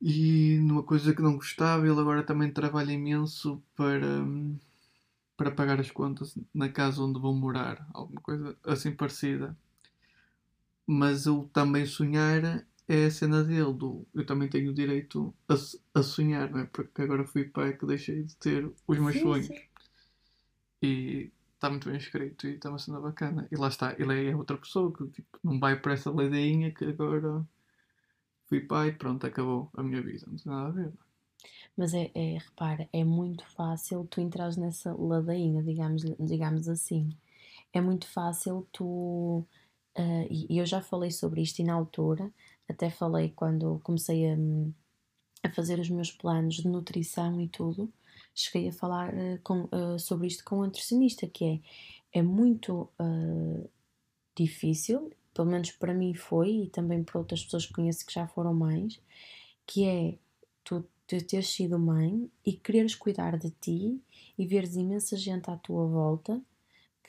[0.00, 4.24] e numa coisa que não gostava, ele agora também trabalha imenso para,
[5.36, 9.54] para pagar as contas na casa onde vão morar, alguma coisa assim parecida.
[10.92, 15.54] Mas o também sonhar é a cena dele, do eu também tenho o direito a,
[16.00, 16.64] a sonhar, não é?
[16.66, 19.46] Porque agora fui pai que deixei de ter os meus sim, sonhos.
[19.46, 19.60] Sim.
[20.82, 23.46] E está muito bem escrito e está uma cena bacana.
[23.52, 26.84] E lá está, ele é outra pessoa que tipo, não vai para essa ladainha que
[26.84, 27.46] agora
[28.48, 30.92] fui pai, pronto, acabou a minha vida, não tem nada a ver.
[31.76, 37.10] Mas é, é repara, é muito fácil tu entras nessa ladainha, digamos, digamos assim.
[37.72, 39.46] É muito fácil tu.
[40.00, 42.32] Uh, e eu já falei sobre isto e na altura,
[42.68, 44.36] até falei quando comecei a,
[45.42, 47.92] a fazer os meus planos de nutrição e tudo,
[48.34, 52.88] cheguei a falar uh, com, uh, sobre isto com um nutricionista, que é, é muito
[54.34, 58.26] difícil pelo menos para mim foi, e também para outras pessoas que conheço que já
[58.26, 59.00] foram mães,
[59.66, 60.18] que é
[60.64, 64.00] tu, tu teres sido mãe e quereres cuidar de ti
[64.36, 66.40] e veres imensa gente à tua volta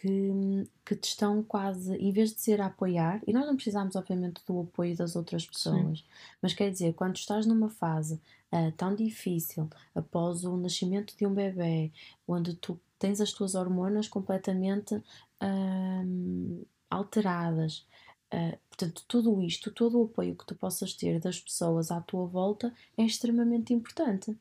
[0.02, 3.96] que, que te estão quase, em vez de ser a apoiar, e nós não precisamos,
[3.96, 6.06] obviamente, do apoio das outras pessoas, Sim.
[6.42, 8.20] mas quer dizer, quando estás numa fase
[8.52, 11.92] uh, tão difícil, após o nascimento de um bebê,
[12.28, 17.86] onde tu tens as tuas hormonas completamente uh, alteradas,
[18.34, 22.26] Uh, portanto, tudo isto, todo o apoio que tu possas ter das pessoas à tua
[22.26, 24.40] volta é extremamente importante.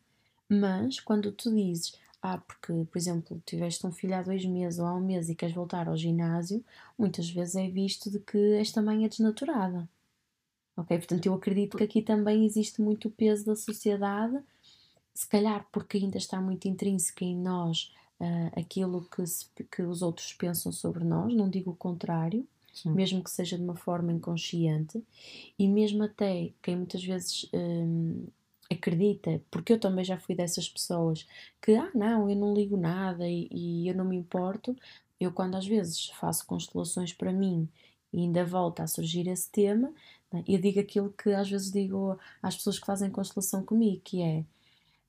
[0.49, 4.87] Mas quando tu dizes, ah, porque, por exemplo, tiveste um filho há dois meses ou
[4.87, 6.65] há um mês e queres voltar ao ginásio,
[6.99, 9.89] muitas vezes é visto de que esta mãe é desnaturada.
[10.77, 10.97] Ok?
[10.99, 14.39] Portanto, eu acredito que aqui também existe muito o peso da sociedade,
[15.15, 20.03] se calhar porque ainda está muito intrínseco em nós uh, aquilo que, se, que os
[20.03, 22.91] outros pensam sobre nós, não digo o contrário Sim.
[22.91, 25.03] mesmo que seja de uma forma inconsciente,
[25.59, 28.27] e mesmo até quem muitas vezes hum,
[28.71, 31.27] acredita, porque eu também já fui dessas pessoas
[31.61, 34.77] que, ah, não, eu não ligo nada e, e eu não me importo.
[35.19, 37.69] Eu, quando às vezes faço constelações para mim
[38.13, 39.93] e ainda volta a surgir esse tema,
[40.33, 44.23] né, eu digo aquilo que às vezes digo às pessoas que fazem constelação comigo, que
[44.23, 44.45] é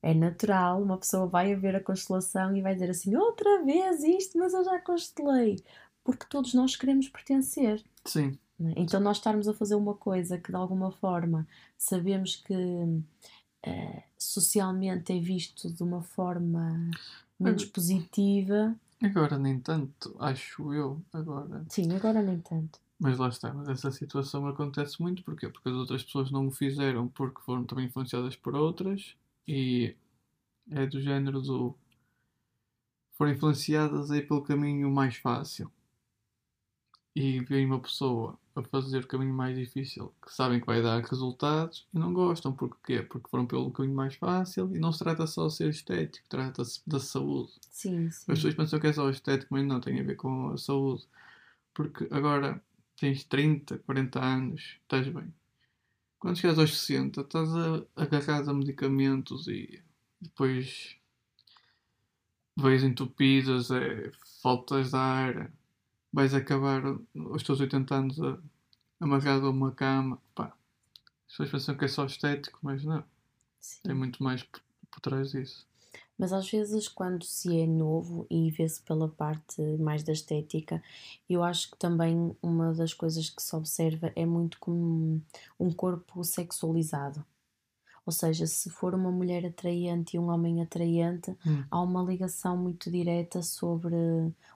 [0.04, 4.02] é natural, uma pessoa vai a ver a constelação e vai dizer assim, outra vez
[4.02, 5.62] isto, mas eu já constelei
[6.04, 7.82] porque todos nós queremos pertencer.
[8.04, 8.38] Sim.
[8.58, 8.74] Né?
[8.76, 11.46] Então, nós estarmos a fazer uma coisa que de alguma forma
[11.76, 12.54] sabemos que
[13.66, 16.90] uh, socialmente é visto de uma forma
[17.38, 18.74] menos positiva.
[19.02, 21.02] Agora nem tanto, acho eu.
[21.12, 21.64] Agora.
[21.68, 22.80] Sim, agora nem tanto.
[22.98, 25.48] Mas lá está, mas essa situação acontece muito porquê?
[25.48, 29.96] porque as outras pessoas não o fizeram porque foram também influenciadas por outras e
[30.70, 31.74] é do género do
[33.14, 35.68] foram influenciadas aí pelo caminho mais fácil
[37.14, 41.02] e vem uma pessoa a fazer o caminho mais difícil que sabem que vai dar
[41.02, 42.52] resultados e não gostam.
[42.52, 43.02] Porquê?
[43.02, 46.80] Porque foram pelo caminho mais fácil e não se trata só de ser estético, trata-se
[46.86, 47.52] da saúde.
[47.70, 48.32] Sim, sim.
[48.32, 51.06] As pessoas pensam que é só estético, mas não tem a ver com a saúde.
[51.74, 52.62] Porque agora
[52.96, 55.32] tens 30, 40 anos, estás bem.
[56.18, 57.48] Quando chegas aos 60, estás
[57.96, 59.82] agarrado a medicamentos e
[60.20, 60.96] depois
[62.56, 65.50] veias entupidas, é, faltas de ar
[66.12, 66.82] vais acabar
[67.14, 68.16] os teus 80 anos
[69.00, 70.20] amarrado a uma cama.
[70.34, 70.52] Pá,
[71.26, 73.02] as pessoas pensam que é só estético, mas não.
[73.60, 73.80] Sim.
[73.84, 75.66] Tem muito mais por, por trás disso.
[76.18, 80.82] Mas às vezes, quando se é novo e vê-se pela parte mais da estética,
[81.28, 85.20] eu acho que também uma das coisas que se observa é muito como
[85.58, 87.24] um corpo sexualizado.
[88.04, 91.64] Ou seja, se for uma mulher atraente e um homem atraente, Hum.
[91.70, 93.94] há uma ligação muito direta sobre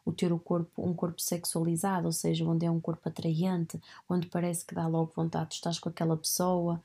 [0.04, 4.26] o ter o corpo, um corpo sexualizado, ou seja, onde é um corpo atraente, onde
[4.28, 6.82] parece que dá logo vontade de estar com aquela pessoa.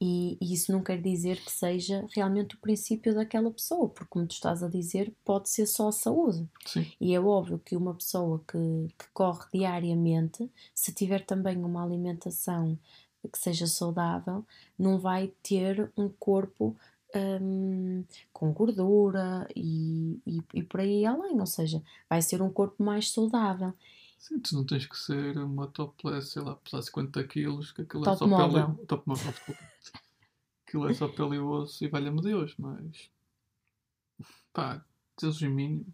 [0.00, 4.26] E, e isso não quer dizer que seja realmente o princípio daquela pessoa, porque, como
[4.26, 6.46] tu estás a dizer, pode ser só a saúde.
[6.66, 6.84] Sim.
[7.00, 8.58] E é óbvio que uma pessoa que,
[8.98, 12.76] que corre diariamente, se tiver também uma alimentação
[13.28, 14.44] que seja saudável,
[14.78, 16.76] não vai ter um corpo
[17.14, 21.38] hum, com gordura e, e, e por aí além.
[21.40, 23.72] Ou seja, vai ser um corpo mais saudável.
[24.18, 28.02] Sim, tu não tens que ser uma topless, sei lá, pesar 50 quilos, que aquilo
[28.02, 28.74] é Top só pele.
[28.88, 29.60] Top model, desculpa.
[30.66, 33.10] Aquilo é só pele e osso e valha-me Deus, mas...
[34.52, 34.82] Pá,
[35.16, 35.86] teus os mínimos.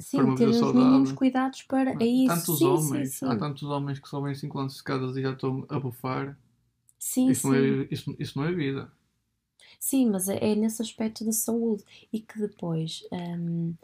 [0.00, 1.92] Sim, ter os mínimos cuidados para.
[2.02, 2.34] É isso.
[2.34, 3.38] Tantos sim, homens, sim, há sim.
[3.38, 6.36] tantos homens que sobem 5 anos de escadas e já estão a bufar.
[6.98, 8.92] Sim, Isso não, é, isso, isso não é vida.
[9.78, 13.74] Sim, mas é, é nesse aspecto da saúde e que depois, hum,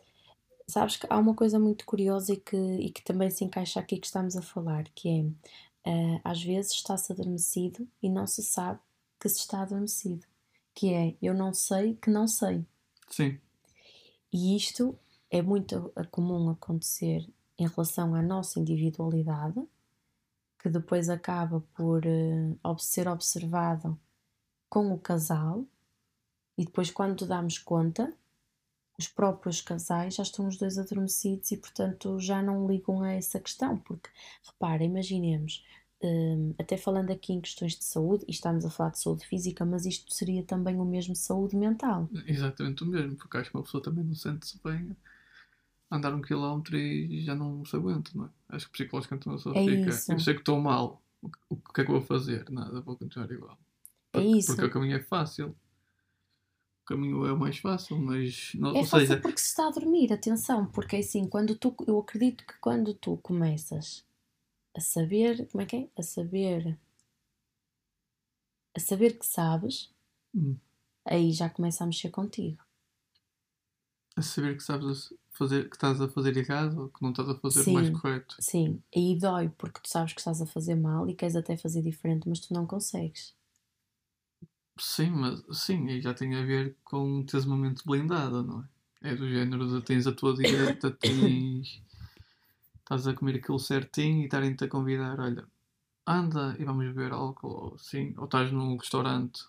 [0.68, 3.98] sabes que há uma coisa muito curiosa e que, e que também se encaixa aqui
[3.98, 8.80] que estamos a falar, que é, ah, às vezes está-se adormecido e não se sabe
[9.20, 10.26] que se está adormecido,
[10.74, 12.64] que é, eu não sei que não sei.
[13.10, 13.40] Sim,
[14.32, 14.98] E isto
[15.30, 19.60] é muito a- comum acontecer em relação à nossa individualidade,
[20.60, 23.98] que depois acaba por eh, ob- ser observado
[24.68, 25.64] com o casal,
[26.58, 28.12] e depois, quando damos conta,
[28.98, 33.40] os próprios casais já estão os dois adormecidos e, portanto, já não ligam a essa
[33.40, 33.78] questão.
[33.78, 34.10] Porque,
[34.44, 35.64] repara, imaginemos,
[36.02, 39.64] hum, até falando aqui em questões de saúde, e estamos a falar de saúde física,
[39.64, 42.08] mas isto seria também o mesmo saúde mental.
[42.26, 44.96] exatamente o mesmo, porque acho que uma pessoa também não sente-se bem
[45.90, 48.30] andar um quilómetro e já não se aguenta, não é?
[48.50, 50.12] Acho que psicologicamente uma pessoa É fica, isso.
[50.12, 52.48] eu sei que estou mal, o, que- é que vou fazer?
[52.50, 53.58] Nada, vou continuar igual.
[54.14, 54.46] É Porque, isso.
[54.48, 55.56] porque o caminho é fácil.
[56.82, 58.52] O caminho é o mais fácil, mas.
[58.54, 61.74] Não, É fácil seja, porque se está a dormir, atenção, porque é assim, quando tu,
[61.86, 64.04] eu acredito que quando tu começas
[64.76, 65.88] a saber, como é que é?
[65.98, 66.78] A saber,
[68.74, 69.90] a saber que sabes,
[70.34, 70.58] Hum.
[71.04, 72.62] aí já começa a mexer contigo.
[74.16, 77.34] a saber que sabes fazer, que estás a fazer errado ou que não estás a
[77.34, 77.94] fazer o mais Sim.
[77.94, 78.36] correto.
[78.40, 81.82] Sim, aí dói porque tu sabes que estás a fazer mal e queres até fazer
[81.82, 83.34] diferente, mas tu não consegues.
[84.80, 89.10] Sim, mas sim, aí já tem a ver com teres uma mente blindada, não é?
[89.10, 91.80] É do género de tens a tua dieta, tens.
[92.80, 95.46] estás a comer aquilo certinho e estarem-te a convidar, olha,
[96.06, 99.46] anda e vamos beber álcool, ou assim, ou estás num restaurante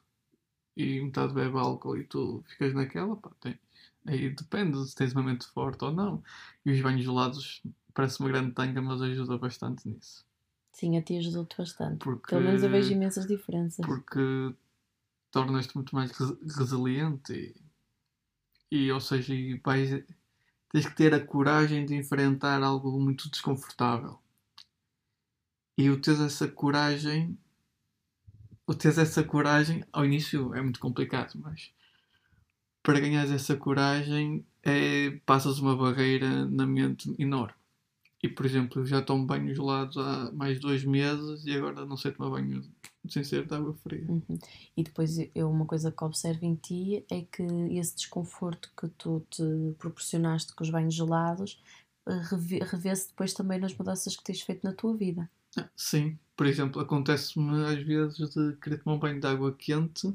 [0.77, 3.59] e metade bebe álcool e tu ficas naquela, pá, tem.
[4.05, 6.23] Aí depende se tens uma mente forte ou não.
[6.65, 7.61] E os banhos gelados
[7.93, 10.25] parece uma grande tanga, mas ajuda bastante nisso.
[10.71, 11.97] Sim, a ti ajudou-te bastante.
[11.99, 13.85] Porque, Pelo menos eu vejo imensas diferenças.
[13.85, 14.53] porque
[15.31, 17.55] tornas-te muito mais res- resiliente
[18.71, 19.89] e, e, ou seja, e vais,
[20.71, 24.19] tens que ter a coragem de enfrentar algo muito desconfortável.
[25.77, 27.37] E o teres essa coragem,
[28.67, 31.71] o teres essa coragem, ao início é muito complicado, mas
[32.83, 37.53] para ganhares essa coragem é, passas uma barreira na mente enorme.
[38.21, 41.95] E por exemplo, eu já tomo banhos gelados há mais dois meses e agora não
[41.95, 42.61] sei tomar banho
[43.07, 44.05] sem ser de água fria.
[44.09, 44.37] Uhum.
[44.75, 49.25] E depois eu, uma coisa que observo em ti é que esse desconforto que tu
[49.29, 49.41] te
[49.77, 51.61] proporcionaste com os banhos gelados
[52.07, 55.29] eh, revê- revê-se depois também nas mudanças que tens feito na tua vida.
[55.57, 60.13] Ah, Sim, por exemplo, acontece-me às vezes de querer tomar um banho de água quente,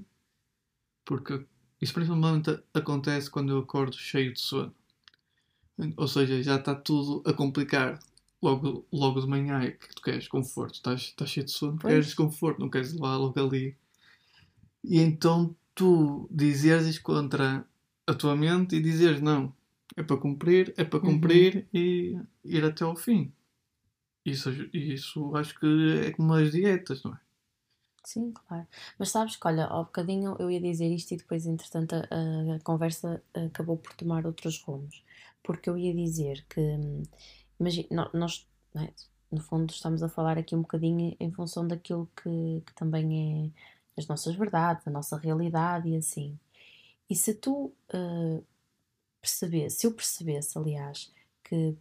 [1.07, 1.45] porque
[1.85, 4.75] isso principalmente acontece quando eu acordo cheio de sono.
[5.99, 7.99] Ou seja, já está tudo a complicar.
[8.41, 11.93] Logo, logo de manhã é que tu queres conforto, estás, estás cheio de sono, Pois.
[11.93, 13.77] queres conforto, não queres levar logo ali.
[14.83, 17.67] E então tu dizeres contra
[18.07, 19.55] a tua mente e dizeres não,
[19.97, 21.05] é para cumprir, é para Uhum.
[21.07, 23.33] cumprir e ir até ao fim.
[24.25, 25.67] Isso, isso acho que
[26.07, 27.21] é como as dietas, não é?
[28.05, 28.67] Sim, claro.
[28.99, 32.61] Mas sabes que, olha, ao bocadinho eu ia dizer isto e depois, entretanto, a, a
[32.63, 35.03] conversa acabou por tomar outros rumos.
[35.43, 36.61] Porque eu ia dizer que,
[37.59, 38.93] imagina, nós, não é?
[39.31, 43.53] no fundo, estamos a falar aqui um bocadinho em função daquilo que, que também
[43.97, 46.39] é as nossas verdades, a nossa realidade e assim.
[47.09, 48.45] E se tu uh,
[49.21, 51.77] percebesse, se eu percebesse, aliás, que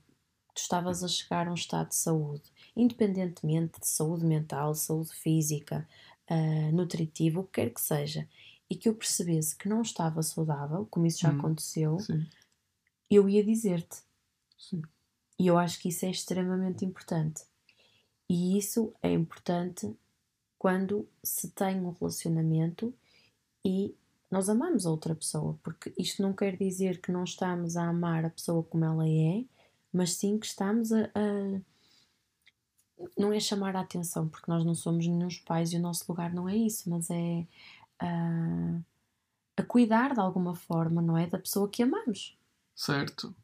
[0.53, 2.43] tu estavas a chegar a um estado de saúde,
[2.76, 5.88] independentemente de saúde mental, saúde física,
[6.30, 8.28] uh, nutritiva, o que quer que seja,
[8.69, 11.39] e que eu percebesse que não estava saudável, como isso já Hum.
[11.39, 12.26] aconteceu, Sim,
[13.09, 14.01] eu ia dizer-te.
[15.39, 17.43] E eu acho que isso é extremamente importante.
[18.30, 19.95] E isso é importante
[20.57, 22.93] quando se tem um relacionamento
[23.65, 23.95] e
[24.32, 28.26] nós amamos a outra pessoa, porque isto não quer dizer que não estamos a amar
[28.26, 29.45] a pessoa como ela é,
[29.91, 31.61] mas sim que estamos a, a
[33.17, 36.33] não é chamar a atenção, porque nós não somos nenhum pais e o nosso lugar
[36.33, 37.45] não é isso, mas é
[37.99, 38.79] a,
[39.57, 41.27] a cuidar de alguma forma, não é?
[41.27, 42.37] Da pessoa que amamos.
[42.75, 43.35] Certo.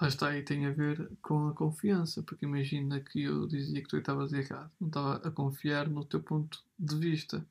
[0.00, 3.88] Lá está, aí tem a ver com a confiança, porque imagina que eu dizia que
[3.88, 7.46] tu estavas errado, não estava a confiar no teu ponto de vista.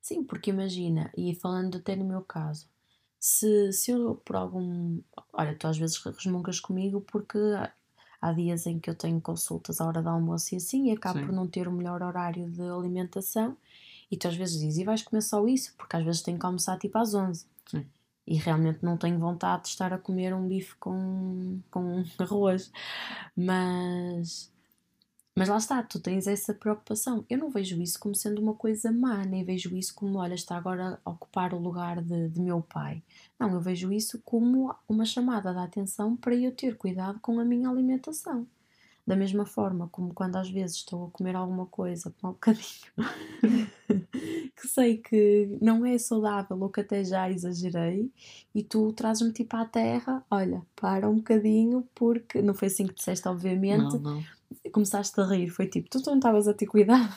[0.00, 2.68] Sim, porque imagina, e falando até no meu caso,
[3.18, 5.00] se, se eu por algum.
[5.32, 7.38] Olha, tu às vezes resmungas comigo porque
[8.24, 11.18] há dias em que eu tenho consultas à hora do almoço e assim, e acabo
[11.18, 11.26] Sim.
[11.26, 13.54] por não ter o melhor horário de alimentação,
[14.10, 15.74] e tu às vezes dizes, e vais comer só isso?
[15.76, 17.46] Porque às vezes tenho que almoçar tipo às 11.
[17.66, 17.84] Sim.
[18.26, 22.72] E realmente não tenho vontade de estar a comer um bife com, com arroz.
[23.36, 24.50] Mas
[25.36, 27.24] mas lá está, tu tens essa preocupação.
[27.28, 30.56] Eu não vejo isso como sendo uma coisa má, nem vejo isso como, olha, está
[30.56, 33.02] agora a ocupar o lugar de, de meu pai.
[33.38, 37.44] Não, eu vejo isso como uma chamada de atenção para eu ter cuidado com a
[37.44, 38.46] minha alimentação.
[39.04, 42.64] Da mesma forma como quando às vezes estou a comer alguma coisa com um bocadinho
[44.56, 48.10] que sei que não é saudável ou que até já exagerei
[48.54, 52.94] e tu trazes-me tipo à terra, olha, para um bocadinho porque não foi assim que
[52.94, 54.24] disseste obviamente, não, não
[54.74, 57.14] começaste a rir, foi tipo, tu não estavas a ter cuidado.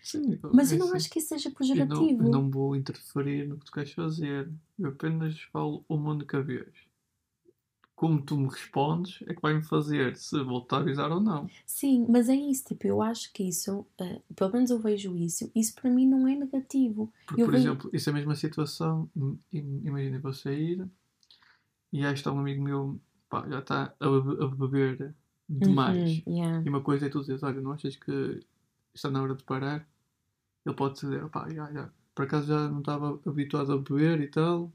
[0.00, 2.00] Sim, Mas eu não acho que isso seja pejorativo.
[2.00, 4.48] Eu não, eu não vou interferir no que tu queres fazer.
[4.78, 6.68] Eu apenas falo uma única vez.
[7.96, 11.50] Como tu me respondes é que vai-me fazer se voltar a avisar ou não.
[11.66, 15.50] Sim, mas é isso, tipo, eu acho que isso, uh, pelo menos eu vejo isso,
[15.54, 17.12] isso para mim não é negativo.
[17.26, 17.68] Porque, eu por vejo...
[17.68, 19.10] exemplo, isso é a mesma situação,
[19.52, 20.88] imagina vou sair
[21.92, 22.98] e aí está um amigo meu,
[23.28, 25.14] pá, já está a, a beber
[25.58, 26.22] demais.
[26.26, 26.62] Uhum, yeah.
[26.64, 28.40] E uma coisa é tu dizeres, olha, não achas que
[28.94, 29.86] está na hora de parar?
[30.64, 31.90] Ele pode dizer, pá, já, já.
[32.14, 34.72] Por acaso já não estava habituado a beber e tal.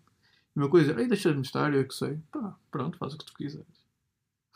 [0.55, 2.19] E uma coisa, ei, deixa-me estar, eu é que sei.
[2.31, 3.85] Pá, pronto, faz o que tu quiseres.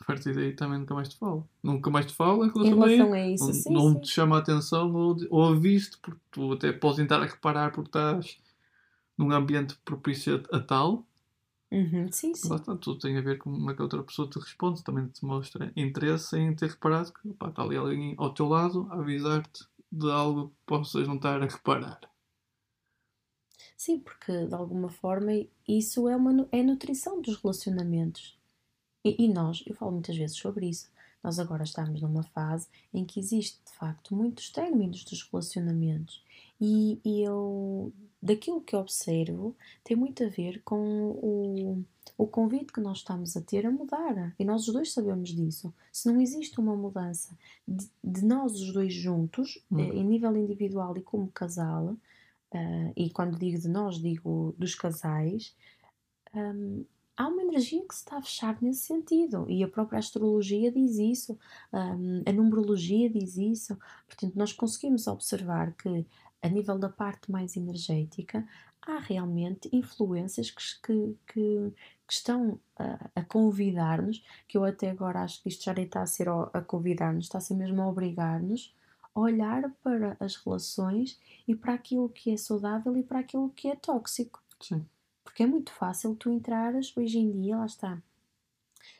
[0.00, 1.48] A partir daí também nunca mais te falo.
[1.62, 3.46] Nunca mais te falo em relação, em relação a, a isso.
[3.46, 4.00] Não, sim, não sim.
[4.00, 7.88] te chama a atenção ou, ou aviste, porque tu até podes tentar a reparar porque
[7.88, 8.38] estás
[9.16, 11.06] num ambiente propício a, a tal
[11.72, 12.48] Uhum, sim, sim.
[12.80, 15.24] Tudo tem a ver com como é que a outra pessoa te responde, também te
[15.24, 19.64] mostra interesse em ter reparado que pá, está ali alguém ao teu lado a avisar-te
[19.92, 22.00] de algo que possas não estar a reparar.
[23.76, 25.32] Sim, porque de alguma forma
[25.66, 28.38] isso é, uma, é nutrição dos relacionamentos.
[29.04, 30.90] E, e nós, eu falo muitas vezes sobre isso,
[31.22, 36.24] nós agora estamos numa fase em que existe de facto muitos términos dos relacionamentos.
[36.60, 37.92] E, e eu
[38.22, 41.84] daquilo que observo tem muito a ver com o,
[42.18, 44.34] o convite que nós estamos a ter a mudar.
[44.38, 45.72] E nós os dois sabemos disso.
[45.90, 47.36] Se não existe uma mudança
[47.66, 49.80] de, de nós os dois juntos, hum.
[49.80, 51.96] em nível individual e como casal,
[52.54, 55.54] uh, e quando digo de nós, digo dos casais,
[56.34, 56.84] um,
[57.16, 59.46] há uma energia que se está a fechar nesse sentido.
[59.48, 61.38] E a própria astrologia diz isso,
[61.72, 63.78] um, a numerologia diz isso.
[64.06, 66.06] Portanto, nós conseguimos observar que
[66.42, 68.46] a nível da parte mais energética,
[68.82, 71.72] há realmente influências que, que, que,
[72.06, 76.02] que estão a, a convidar-nos, que eu até agora acho que isto já nem está
[76.02, 78.74] a ser a convidar-nos, está a ser mesmo a obrigar-nos
[79.14, 83.68] a olhar para as relações e para aquilo que é saudável e para aquilo que
[83.68, 84.42] é tóxico.
[84.60, 84.86] Sim.
[85.24, 88.02] Porque é muito fácil tu entrares hoje em dia, lá está,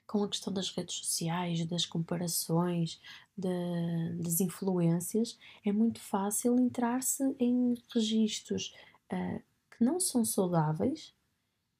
[0.07, 3.01] com a questão das redes sociais, das comparações,
[3.37, 8.75] de, das influências, é muito fácil entrar-se em registros
[9.13, 11.15] uh, que não são saudáveis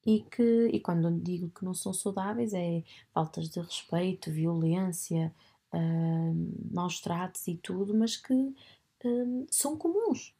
[0.05, 2.83] e que, e quando digo que não são saudáveis, é
[3.13, 5.33] faltas de respeito, violência,
[5.73, 10.33] uh, maus tratos e tudo, mas que uh, são comuns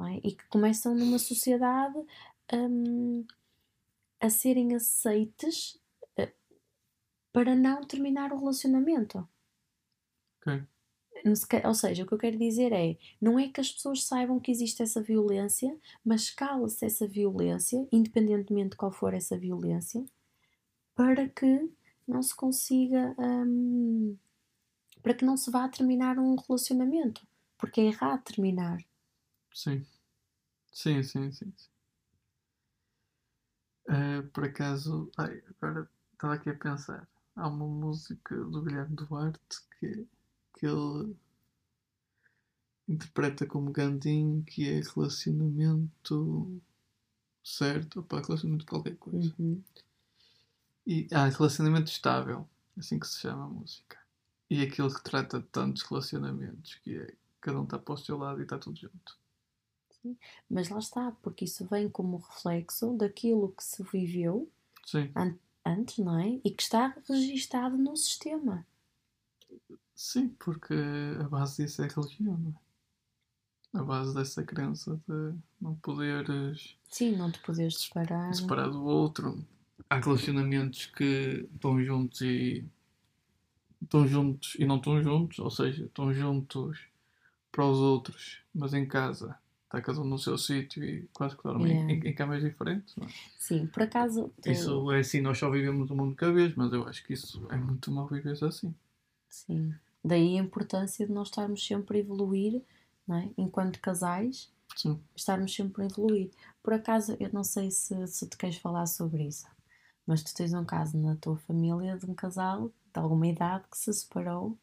[0.00, 0.20] é?
[0.22, 1.98] e que começam numa sociedade
[2.52, 3.24] um,
[4.20, 5.78] a serem aceites
[7.32, 9.26] para não terminar o relacionamento.
[10.40, 10.62] Ok.
[11.64, 14.50] Ou seja, o que eu quero dizer é: não é que as pessoas saibam que
[14.50, 20.04] existe essa violência, mas cala-se essa violência, independentemente de qual for essa violência,
[20.94, 21.70] para que
[22.06, 23.14] não se consiga.
[23.18, 24.16] Hum,
[25.02, 27.26] para que não se vá terminar um relacionamento.
[27.58, 28.78] Porque é errado terminar.
[29.52, 29.84] Sim.
[30.72, 31.52] Sim, sim, sim.
[31.56, 31.70] sim.
[33.88, 39.60] Uh, por acaso, ai, agora estava aqui a pensar há uma música do Guilherme Duarte
[39.78, 40.06] que,
[40.58, 41.16] que ele
[42.88, 46.60] interpreta como Gandhi que é relacionamento
[47.42, 49.34] certo, opa, relacionamento qualquer coisa.
[49.38, 49.62] Uhum.
[50.86, 53.98] E, ah, relacionamento estável, assim que se chama a música.
[54.50, 57.96] E é aquele que trata de tantos relacionamentos, que é cada um está para o
[57.96, 59.18] seu lado e está tudo junto.
[60.00, 60.16] Sim,
[60.50, 64.50] Mas lá está, porque isso vem como reflexo daquilo que se viveu
[64.84, 66.40] Sim, an- antes, não é?
[66.44, 68.66] E que está registado no sistema.
[69.94, 70.74] sim, porque
[71.20, 72.54] a base disso é a religião, não é?
[73.74, 78.32] A base dessa crença de não poderes Sim, não te podes separar.
[78.32, 79.46] separar do outro.
[79.88, 82.64] Há relacionamentos que estão juntos e
[83.82, 86.86] estão juntos e não estão juntos, ou seja, estão juntos
[87.52, 89.38] para os outros, mas em casa
[89.72, 91.92] está cada um no seu sítio e quase que dormem Yeah.
[91.94, 92.94] em, em camas diferentes.
[92.98, 93.06] É?
[93.38, 94.30] Sim, por acaso.
[94.42, 97.14] tu- Isso é assim, nós só vivemos um mundo cada vez, mas eu acho que
[97.14, 98.74] isso é muito mal viver assim.
[99.30, 99.74] Sim.
[100.04, 102.60] Daí a importância de nós estarmos sempre a evoluir,
[103.08, 103.30] não é?
[103.38, 105.00] Enquanto casais, Sim.
[105.16, 106.30] estarmos sempre a evoluir.
[106.62, 109.46] Por acaso, eu não sei se, se tu queres falar sobre isso,
[110.06, 113.78] mas tu tens um caso na tua família de um casal de alguma idade que
[113.78, 114.58] se separou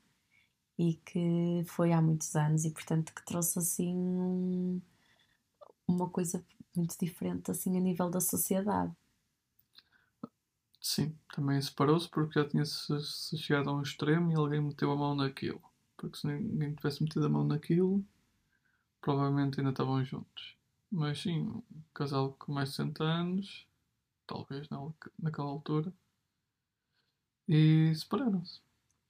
[0.77, 4.79] e que foi há muitos anos e, portanto, que trouxe assim um-
[5.89, 6.43] uma coisa
[6.75, 8.93] muito diferente assim a nível da sociedade.
[10.81, 14.95] Sim, também separou-se porque já tinha se, chegado a um extremo e alguém meteu a
[14.95, 15.61] mão naquilo.
[15.97, 18.03] Porque se ninguém tivesse metido a mão naquilo,
[19.01, 20.55] provavelmente ainda estavam juntos.
[20.91, 21.63] Mas sim, um
[21.93, 23.67] casal com mais de 60 anos,
[24.25, 24.79] talvez na,
[25.19, 25.93] naquela altura,
[27.47, 28.61] e separaram-se.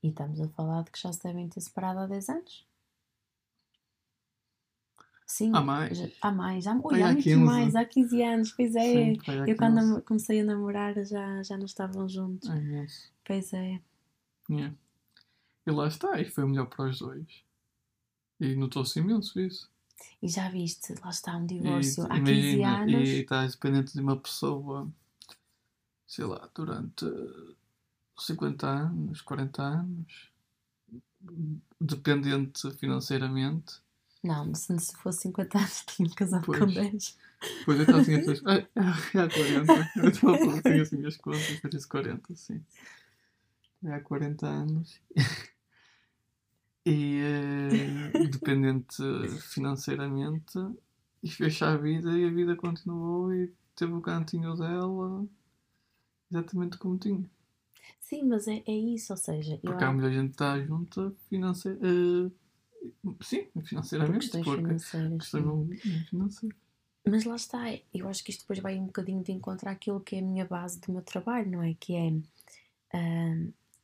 [0.01, 2.68] E estamos a falar de que já se devem ter separado há 10 anos?
[5.31, 5.95] Sim, Há mais.
[5.97, 7.43] já- há mais, há, ui, há há muito 15.
[7.43, 8.81] mais, há 15 anos, pois é.
[8.81, 9.91] Sim, Eu quando 15.
[9.93, 12.49] nam- comecei a namorar já, já não estavam juntos.
[12.49, 12.87] É.
[13.23, 13.79] Pois é.
[14.49, 14.75] Yeah.
[15.67, 17.43] E lá está, e foi melhor para os dois.
[18.39, 19.69] E notou-se imenso isso.
[20.19, 23.07] E já viste, lá está um E divórcio há 15 imagina, anos.
[23.09, 24.91] e estás dependente de uma pessoa,
[26.07, 27.05] sei lá, durante
[28.17, 30.31] 50 anos, 40 anos,
[31.79, 33.79] dependente financeiramente.
[34.23, 36.73] Não, se, se fosse 50 anos tinha casado com Pois.
[36.73, 37.17] 10.
[37.65, 39.91] Pois eu estava assim a pensar, ah, há 40.
[39.95, 42.61] Eu estava a fazer as contas, eu disse 40, sim.
[43.85, 44.99] Há 40 anos.
[46.85, 49.03] E eh, dependente
[49.53, 50.57] financeiramente,
[51.23, 55.27] e fez a vida e a vida continuou e teve o cantinho dela
[56.31, 57.29] exatamente como tinha.
[58.01, 60.59] Sim, mas é, é isso, ou seja, eu Porque há acho muita gente que está
[60.59, 61.79] junta financeira,
[63.21, 65.23] sim, por financeiramente, questões financeiras.
[65.23, 66.03] questões sim.
[66.09, 66.57] financeiras.
[67.07, 70.15] Mas lá está, eu acho que isto depois vai um bocadinho de encontrar aquilo que
[70.15, 71.73] é a minha base do meu trabalho, não é?
[71.73, 72.13] Que é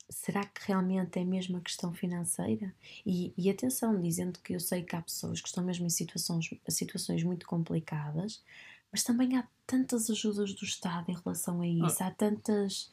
[0.09, 2.73] será que realmente é mesmo a questão financeira?
[3.05, 6.49] E, e atenção, dizendo que eu sei que há pessoas que estão mesmo em situações,
[6.69, 8.43] situações muito complicadas,
[8.91, 12.91] mas também há tantas ajudas do Estado em relação a isso, há tantas.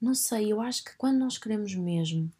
[0.00, 2.30] Não sei, eu acho que quando nós queremos mesmo.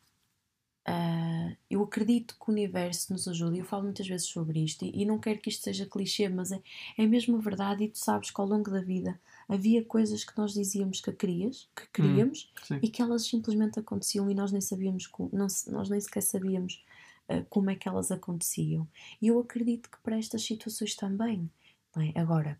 [0.87, 4.85] Ah, eu acredito que o universo nos ajuda, e eu falo muitas vezes sobre isto,
[4.85, 6.63] e, e não quero que isto seja clichê, mas é,
[6.97, 10.53] é mesmo verdade, e tu sabes que ao longo da vida havia coisas que nós
[10.53, 15.11] dizíamos que querias, que queríamos, Sim, e que elas simplesmente aconteciam e nós nem sabíamos,
[15.33, 16.83] não, nós nem sequer sabíamos
[17.29, 18.89] ah, como é que elas aconteciam.
[19.21, 21.51] E eu acredito que para estas situações também.
[21.97, 22.19] é?
[22.19, 22.59] Agora,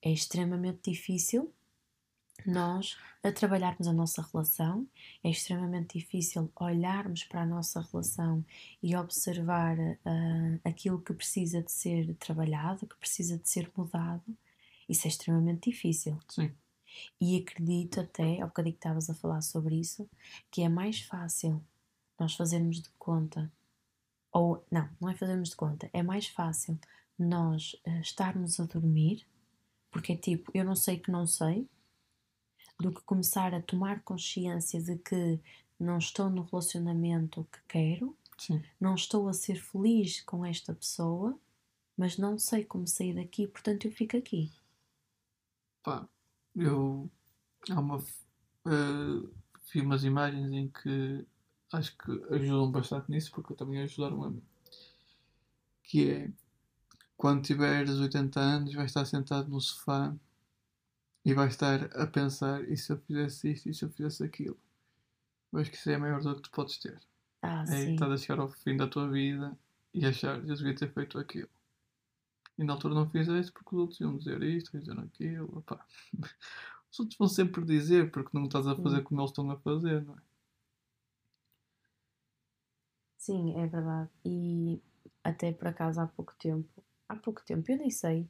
[0.00, 1.52] é extremamente difícil
[2.46, 4.86] nós a trabalharmos a nossa relação,
[5.22, 8.44] é extremamente difícil olharmos para a nossa relação
[8.82, 14.36] e observar ah, aquilo que precisa de ser trabalhado, que precisa de ser mudado.
[14.88, 16.18] Isso é extremamente difícil.
[16.28, 16.52] sim.
[17.20, 20.08] E acredito até, ao bocadinho que estavas a falar sobre isso,
[20.50, 21.64] que é mais fácil
[22.18, 23.50] nós fazermos de conta,
[24.32, 26.78] ou não, não é fazermos de conta, é mais fácil
[27.18, 29.26] nós eh, estarmos a dormir,
[29.90, 31.68] porque é tipo, eu não sei que não sei,
[32.82, 35.40] do que começar a tomar consciência de que
[35.78, 38.62] não estou no relacionamento que quero, Sim.
[38.80, 41.38] não estou a ser feliz com esta pessoa,
[41.96, 44.50] mas não sei como sair daqui, portanto eu fico aqui.
[45.82, 46.08] Pá,
[46.54, 47.10] eu
[47.70, 47.98] há uma
[48.66, 49.28] eh,
[49.72, 51.26] vi umas imagens em que
[51.72, 54.42] acho que ajudam bastante nisso porque também ajudaram a mim.
[55.82, 56.30] Que é
[57.16, 60.14] quando tiveres 80 anos vais estar sentado no sofá
[61.24, 64.58] e vais estar a pensar e se eu fizesse isto e se eu fizesse aquilo.
[65.52, 67.00] Eu acho que isso é a maior dor que tu podes ter.
[67.42, 67.92] Ah, É sim.
[67.92, 69.58] estar a chegar ao fim da tua vida
[69.94, 71.50] e achar eu devia ter feito aquilo.
[72.56, 75.58] E na altura não fizeste porque os outros iam dizer isto, dizer aquilo.
[75.58, 75.84] opá.
[76.90, 79.04] Os outros vão sempre dizer porque não estás a fazer Sim.
[79.04, 80.22] como eles estão a fazer, não é?
[83.16, 84.10] Sim, é verdade.
[84.24, 84.82] E
[85.24, 88.28] até por acaso há pouco tempo, há pouco tempo, eu nem sei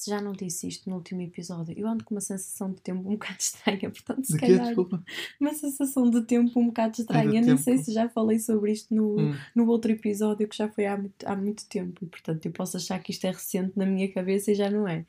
[0.00, 3.00] se já não disse isto no último episódio, eu ando com uma sensação de tempo
[3.08, 4.46] um bocado estranha, portanto, se De quê?
[4.46, 4.66] calhar.
[4.66, 5.04] Desculpa.
[5.40, 7.24] Uma sensação de tempo um bocado estranha.
[7.24, 7.58] Eu nem tempo.
[7.62, 9.34] sei se já falei sobre isto no, Hum.
[9.56, 12.04] no outro episódio que já foi há muito, há muito tempo.
[12.04, 14.86] E portanto eu posso achar que isto é recente na minha cabeça e já não
[14.86, 15.04] é.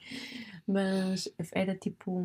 [0.68, 2.22] Mas era tipo.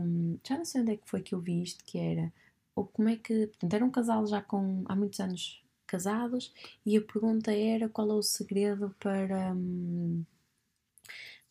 [0.47, 2.33] Já não sei onde é que foi que eu vi isto, que era.
[2.75, 3.47] Ou como é que.
[3.49, 6.51] Portanto, era um casal já com há muitos anos casados
[6.87, 9.53] e a pergunta era qual é o segredo para.
[9.55, 10.25] hum,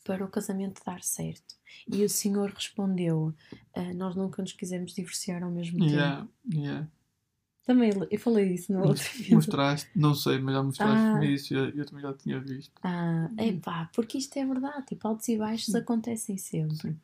[0.04, 1.56] para o casamento dar certo.
[1.88, 3.34] E o senhor respondeu:
[3.76, 6.30] "Ah, Nós nunca nos quisemos divorciar ao mesmo tempo.
[6.54, 6.88] Yeah.
[7.66, 9.36] Também eu falei isso no outro vídeo.
[9.36, 11.32] Mostraste, não sei, mas já mostraste-me Ah.
[11.32, 12.72] isso e eu, eu também já tinha visto.
[12.84, 16.76] Ah, é pá, porque isto é verdade, tipo, altos e baixos acontecem sempre.
[16.76, 16.99] Sim.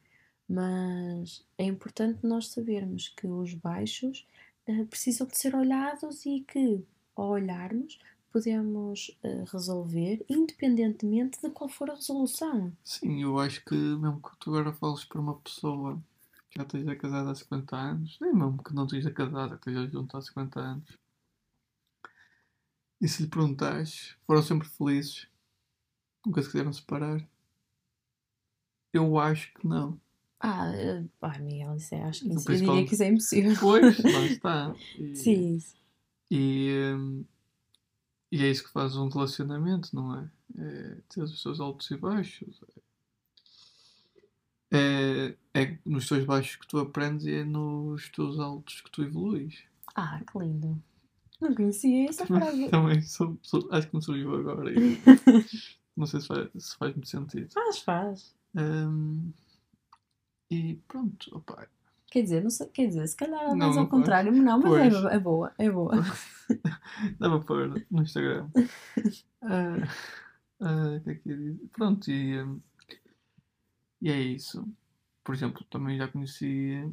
[0.48, 4.26] Mas é importante nós sabermos que os baixos
[4.68, 6.84] eh, precisam de ser olhados e que,
[7.16, 7.98] ao olharmos,
[8.32, 12.72] podemos eh, resolver, independentemente de qual for a resolução.
[12.84, 16.02] Sim, eu acho que mesmo que tu agora fales para uma pessoa
[16.50, 19.90] que já esteja casada há 50 anos, nem mesmo que não esteja casada, que esteja
[19.90, 21.00] junto há 50 anos,
[23.02, 25.28] e se lhe perguntares, foram sempre felizes,
[26.26, 27.26] nunca se quiseram separar,
[28.92, 30.00] eu acho que não.
[30.40, 33.08] Ah, eh, pá, Miguel, isso é, acho que Então, isso, eu diria que isso é
[33.10, 33.54] impossível.
[33.60, 34.76] Pois, lá está.
[34.98, 35.60] E, Sim,
[36.32, 37.26] E, hum,
[38.32, 40.30] e é isso que faz um relacionamento, não é?
[40.58, 42.62] É ter os seus altos e baixos.
[44.72, 49.04] É, é nos teus baixos que tu aprendes e é nos teus altos que tu
[49.04, 49.64] evoluís.
[49.96, 50.82] Ah, que lindo.
[51.42, 52.70] Não conhecia essa frase.
[52.70, 54.72] Também sou- sou- acho que me surgiu agora.
[54.72, 54.78] e
[55.98, 57.52] não sei se faz, se faz muito sentido.
[57.52, 58.36] Faz, faz.
[58.56, 59.32] Hum,
[60.52, 61.68] e pronto, opa,
[62.12, 64.94] Quer dizer, não sei, quer dizer, se calhar não ao contrário, não, mas Pois.
[65.12, 65.92] é, é boa, é boa.
[67.20, 68.50] Dá para pôr no Instagram.
[69.42, 69.78] Ah,
[70.62, 71.70] ah, o que é que?
[71.74, 72.62] Pronto, e, hum,
[74.02, 74.68] e é isso.
[75.24, 76.84] Por exemplo, também já conheci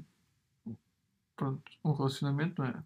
[1.37, 2.83] pronto, um relacionamento, não é?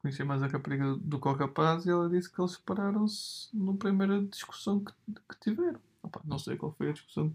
[0.00, 3.72] Conheci mais a rapariga do que o rapaz e ela disse que eles separaram-se na
[3.74, 4.92] primeira discussão que,
[5.28, 5.80] que tiveram.
[6.02, 7.32] Opa, não sei qual foi a discussão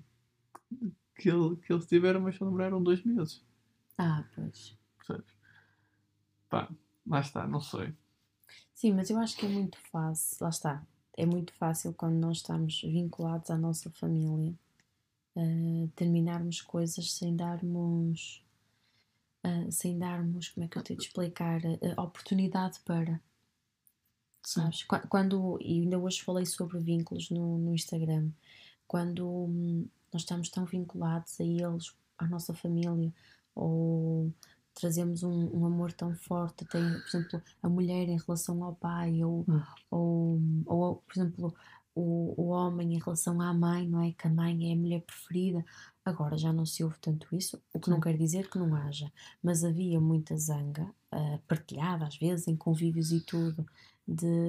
[1.16, 3.44] que, ele, que eles tiveram, mas só namoraram dois meses.
[3.98, 4.78] Ah, pois.
[4.98, 5.34] Percebes?
[6.50, 6.70] Pá,
[7.06, 7.94] lá está, não sei.
[8.78, 12.38] Sim, mas eu acho que é muito fácil, lá está, é muito fácil quando nós
[12.38, 14.54] estamos vinculados à nossa família
[15.36, 18.44] eh, terminarmos coisas sem darmos,
[19.44, 23.20] eh, sem darmos, como é que eu tenho de explicar, eh, oportunidade para.
[24.44, 24.62] Sim.
[24.62, 24.84] Sabes?
[24.84, 28.32] Qua- Quando, e ainda hoje falei sobre vínculos no, no Instagram,
[28.88, 33.14] quando hum, nós estamos tão vinculados a eles, à nossa família,
[33.56, 34.32] ou
[34.80, 39.24] trazemos um, um amor tão forte, tem, por exemplo, a mulher em relação ao pai,
[39.24, 39.62] ou, Hum.
[39.92, 41.54] ou, ou, por exemplo,
[41.96, 44.12] o, o homem em relação à mãe, não é?
[44.12, 45.66] Que a mãe é a mulher preferida.
[46.06, 49.12] Agora já não se ouve tanto isso, o que não quer dizer que não haja,
[49.44, 53.66] mas havia muita zanga, ah, partilhada às vezes em convívios e tudo,
[54.08, 54.48] de,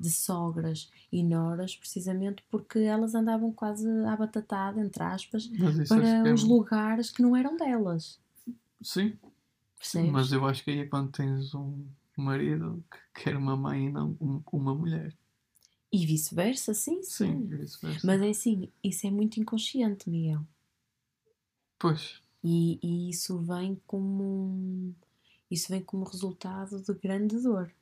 [0.00, 6.02] de sogras e noras, precisamente porque elas andavam quase à batatada, entre aspas, acho para
[6.08, 8.18] é- os lugares que não eram delas.
[8.82, 9.16] Sim,
[9.78, 10.10] Percebes?
[10.12, 13.92] mas eu acho que aí é quando tens um marido que quer uma mãe e
[13.92, 15.14] não um- uma mulher.
[15.92, 17.46] E vice-versa, sim, Sim, sim.
[17.48, 18.06] vice-versa.
[18.06, 20.44] Mas é assim, isso é muito inconsciente, Miguel.
[21.78, 24.94] Pois, E, e isso vem como
[25.50, 27.72] isso vem como resultado de grande dor.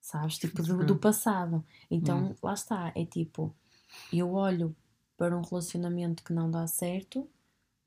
[0.00, 0.38] Sabes?
[0.38, 1.64] Tipo, do, do passado.
[1.90, 2.34] Então, Hum.
[2.42, 2.92] lá está.
[2.96, 3.54] É tipo,
[4.12, 4.74] eu olho
[5.16, 7.28] para um relacionamento que não dá certo,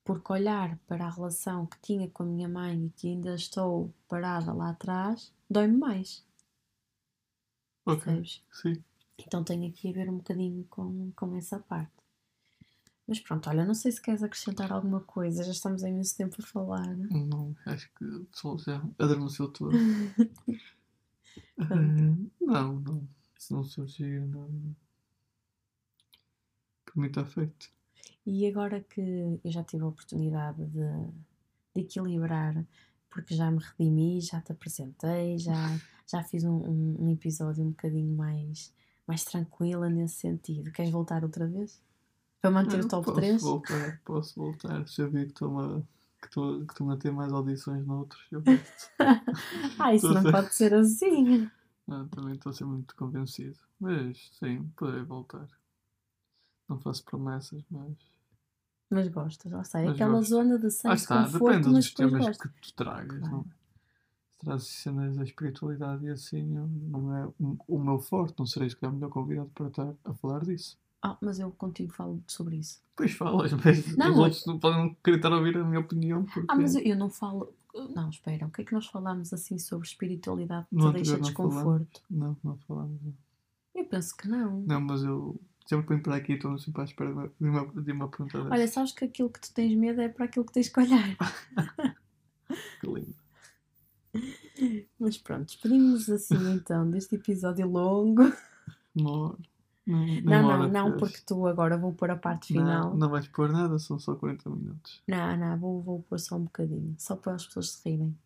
[0.03, 3.93] porque olhar para a relação que tinha com a minha mãe e que ainda estou
[4.07, 6.25] parada lá atrás, dói-me mais.
[7.85, 8.41] ok, Percebes?
[8.51, 8.83] sim.
[9.17, 11.91] Então tenho aqui a ver um bocadinho com, com essa parte.
[13.07, 16.35] Mas pronto, olha, não sei se queres acrescentar alguma coisa, já estamos há imenso tempo
[16.39, 16.95] a falar.
[16.95, 19.71] Não, acho que o pessoal já adormeceu todo.
[21.57, 23.07] Eh, não, não.
[23.39, 24.75] Se não surgir, não.
[26.85, 27.71] Por mim está feito.
[28.25, 29.01] E agora que
[29.43, 30.87] eu já tive a oportunidade de,
[31.75, 32.65] de equilibrar,
[33.09, 35.53] porque já me redimi, já te apresentei, já,
[36.07, 38.73] já fiz um, um, um episódio um bocadinho mais,
[39.05, 40.71] mais tranquila nesse sentido.
[40.71, 41.81] Queres voltar outra vez?
[42.41, 43.41] Para manter Não, o top posso 3?
[43.41, 44.87] voltar, posso voltar.
[44.87, 45.81] Se eu vi que estou a,
[46.21, 48.41] que estou, que a ter mais audições noutros, eu
[49.79, 51.49] ah, isso não pode ser assim.
[51.87, 53.57] Não, também estou a ser muito convencido.
[53.79, 55.47] Mas sim, poderei voltar.
[56.73, 57.93] Não faço promessas, mas.
[58.89, 59.79] Mas gostas, lá está.
[59.79, 60.29] É Mas aquela gosto.
[60.29, 63.31] zona de sem está, conforto, depende mas dos temas que tu tragas, Claro.
[63.35, 63.43] não é?
[63.43, 67.27] Se trazes cenas da espiritualidade e assim, não é
[67.67, 70.77] o- meu forte, não serei se calhar o melhor convidado para estar a falar disso.
[71.01, 72.81] Ah, mas eu contigo falo sobre isso.
[72.95, 76.25] Pois falas, mas Não, os outros não podem querer estar a ouvir a minha opinião
[76.25, 77.53] porque Ah, mas eu, não falo.
[77.95, 82.01] Não, espera, o que é que nós falámos assim sobre espiritualidade que te deixa desconforto?
[82.09, 83.01] não, não falamos.
[83.01, 83.13] Não.
[83.75, 84.61] Eu penso que não.
[84.61, 87.91] Não, mas eu sempre venho para aqui e estou sempre à espera de uma, de
[87.91, 88.53] uma, pergunta dessa.
[88.53, 91.17] Olha, sabes que aquilo que tu tens medo é para aquilo que tens que olhar.
[92.79, 93.15] Que lindo.
[94.99, 98.31] Mas pronto, despedimos assim então deste episódio longo.
[98.95, 99.35] Uma.
[99.85, 100.99] Não, nem Não, não, não, fez.
[100.99, 102.91] porque tu agora vou pôr a parte final.
[102.91, 105.01] Não, não vais pôr nada, são só 40 minutos.
[105.07, 106.95] Não, não, vou, vou pôr só um bocadinho.
[106.97, 108.17] Só para as pessoas se rirem.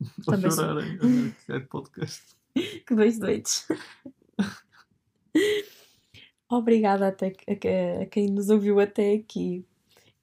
[0.22, 2.22] Sou- chorarem que é de podcast.
[2.86, 3.66] Que dois doidos.
[6.48, 9.64] Obrigada até, a, a quem nos ouviu até aqui.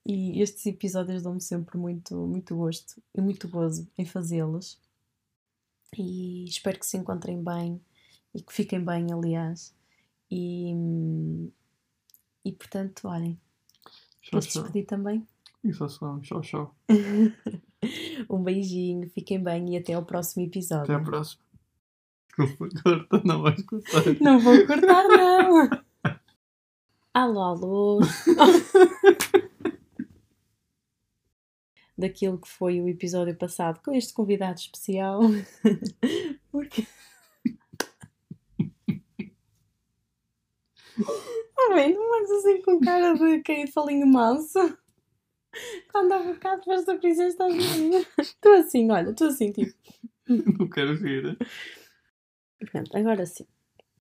[0.06, 4.80] E estes episódios dão-me sempre muito, muito gosto e muito gozo em fazê-los.
[5.98, 7.80] E espero que se encontrem bem
[8.34, 9.76] e que fiquem bem, aliás.
[10.30, 10.74] E,
[12.46, 13.40] e portanto, olhem,
[14.22, 14.64] queres tchau.
[14.64, 15.28] despedir também?
[15.64, 16.76] E só só um tchau, tchau.
[18.30, 20.84] um beijinho, fiquem bem e até ao próximo episódio.
[20.84, 21.44] Até à próxima.
[22.28, 24.04] Desculpa, corta, não vais cortar.
[24.22, 25.70] Não vou cortar, não.
[27.14, 28.00] Alô, alô.
[31.98, 35.20] Daquilo que foi o episódio passado com este convidado especial.
[36.50, 36.88] Porque.
[40.98, 44.58] Oh, bem, não mais assim com cara de quem falinho manso.
[45.92, 48.06] Quando há bocado foste a prisão, estás menina.
[48.40, 49.76] Tu assim, olha, tu assim, tipo.
[50.30, 51.38] Não quero rir.
[52.72, 53.46] Pronto, agora sim.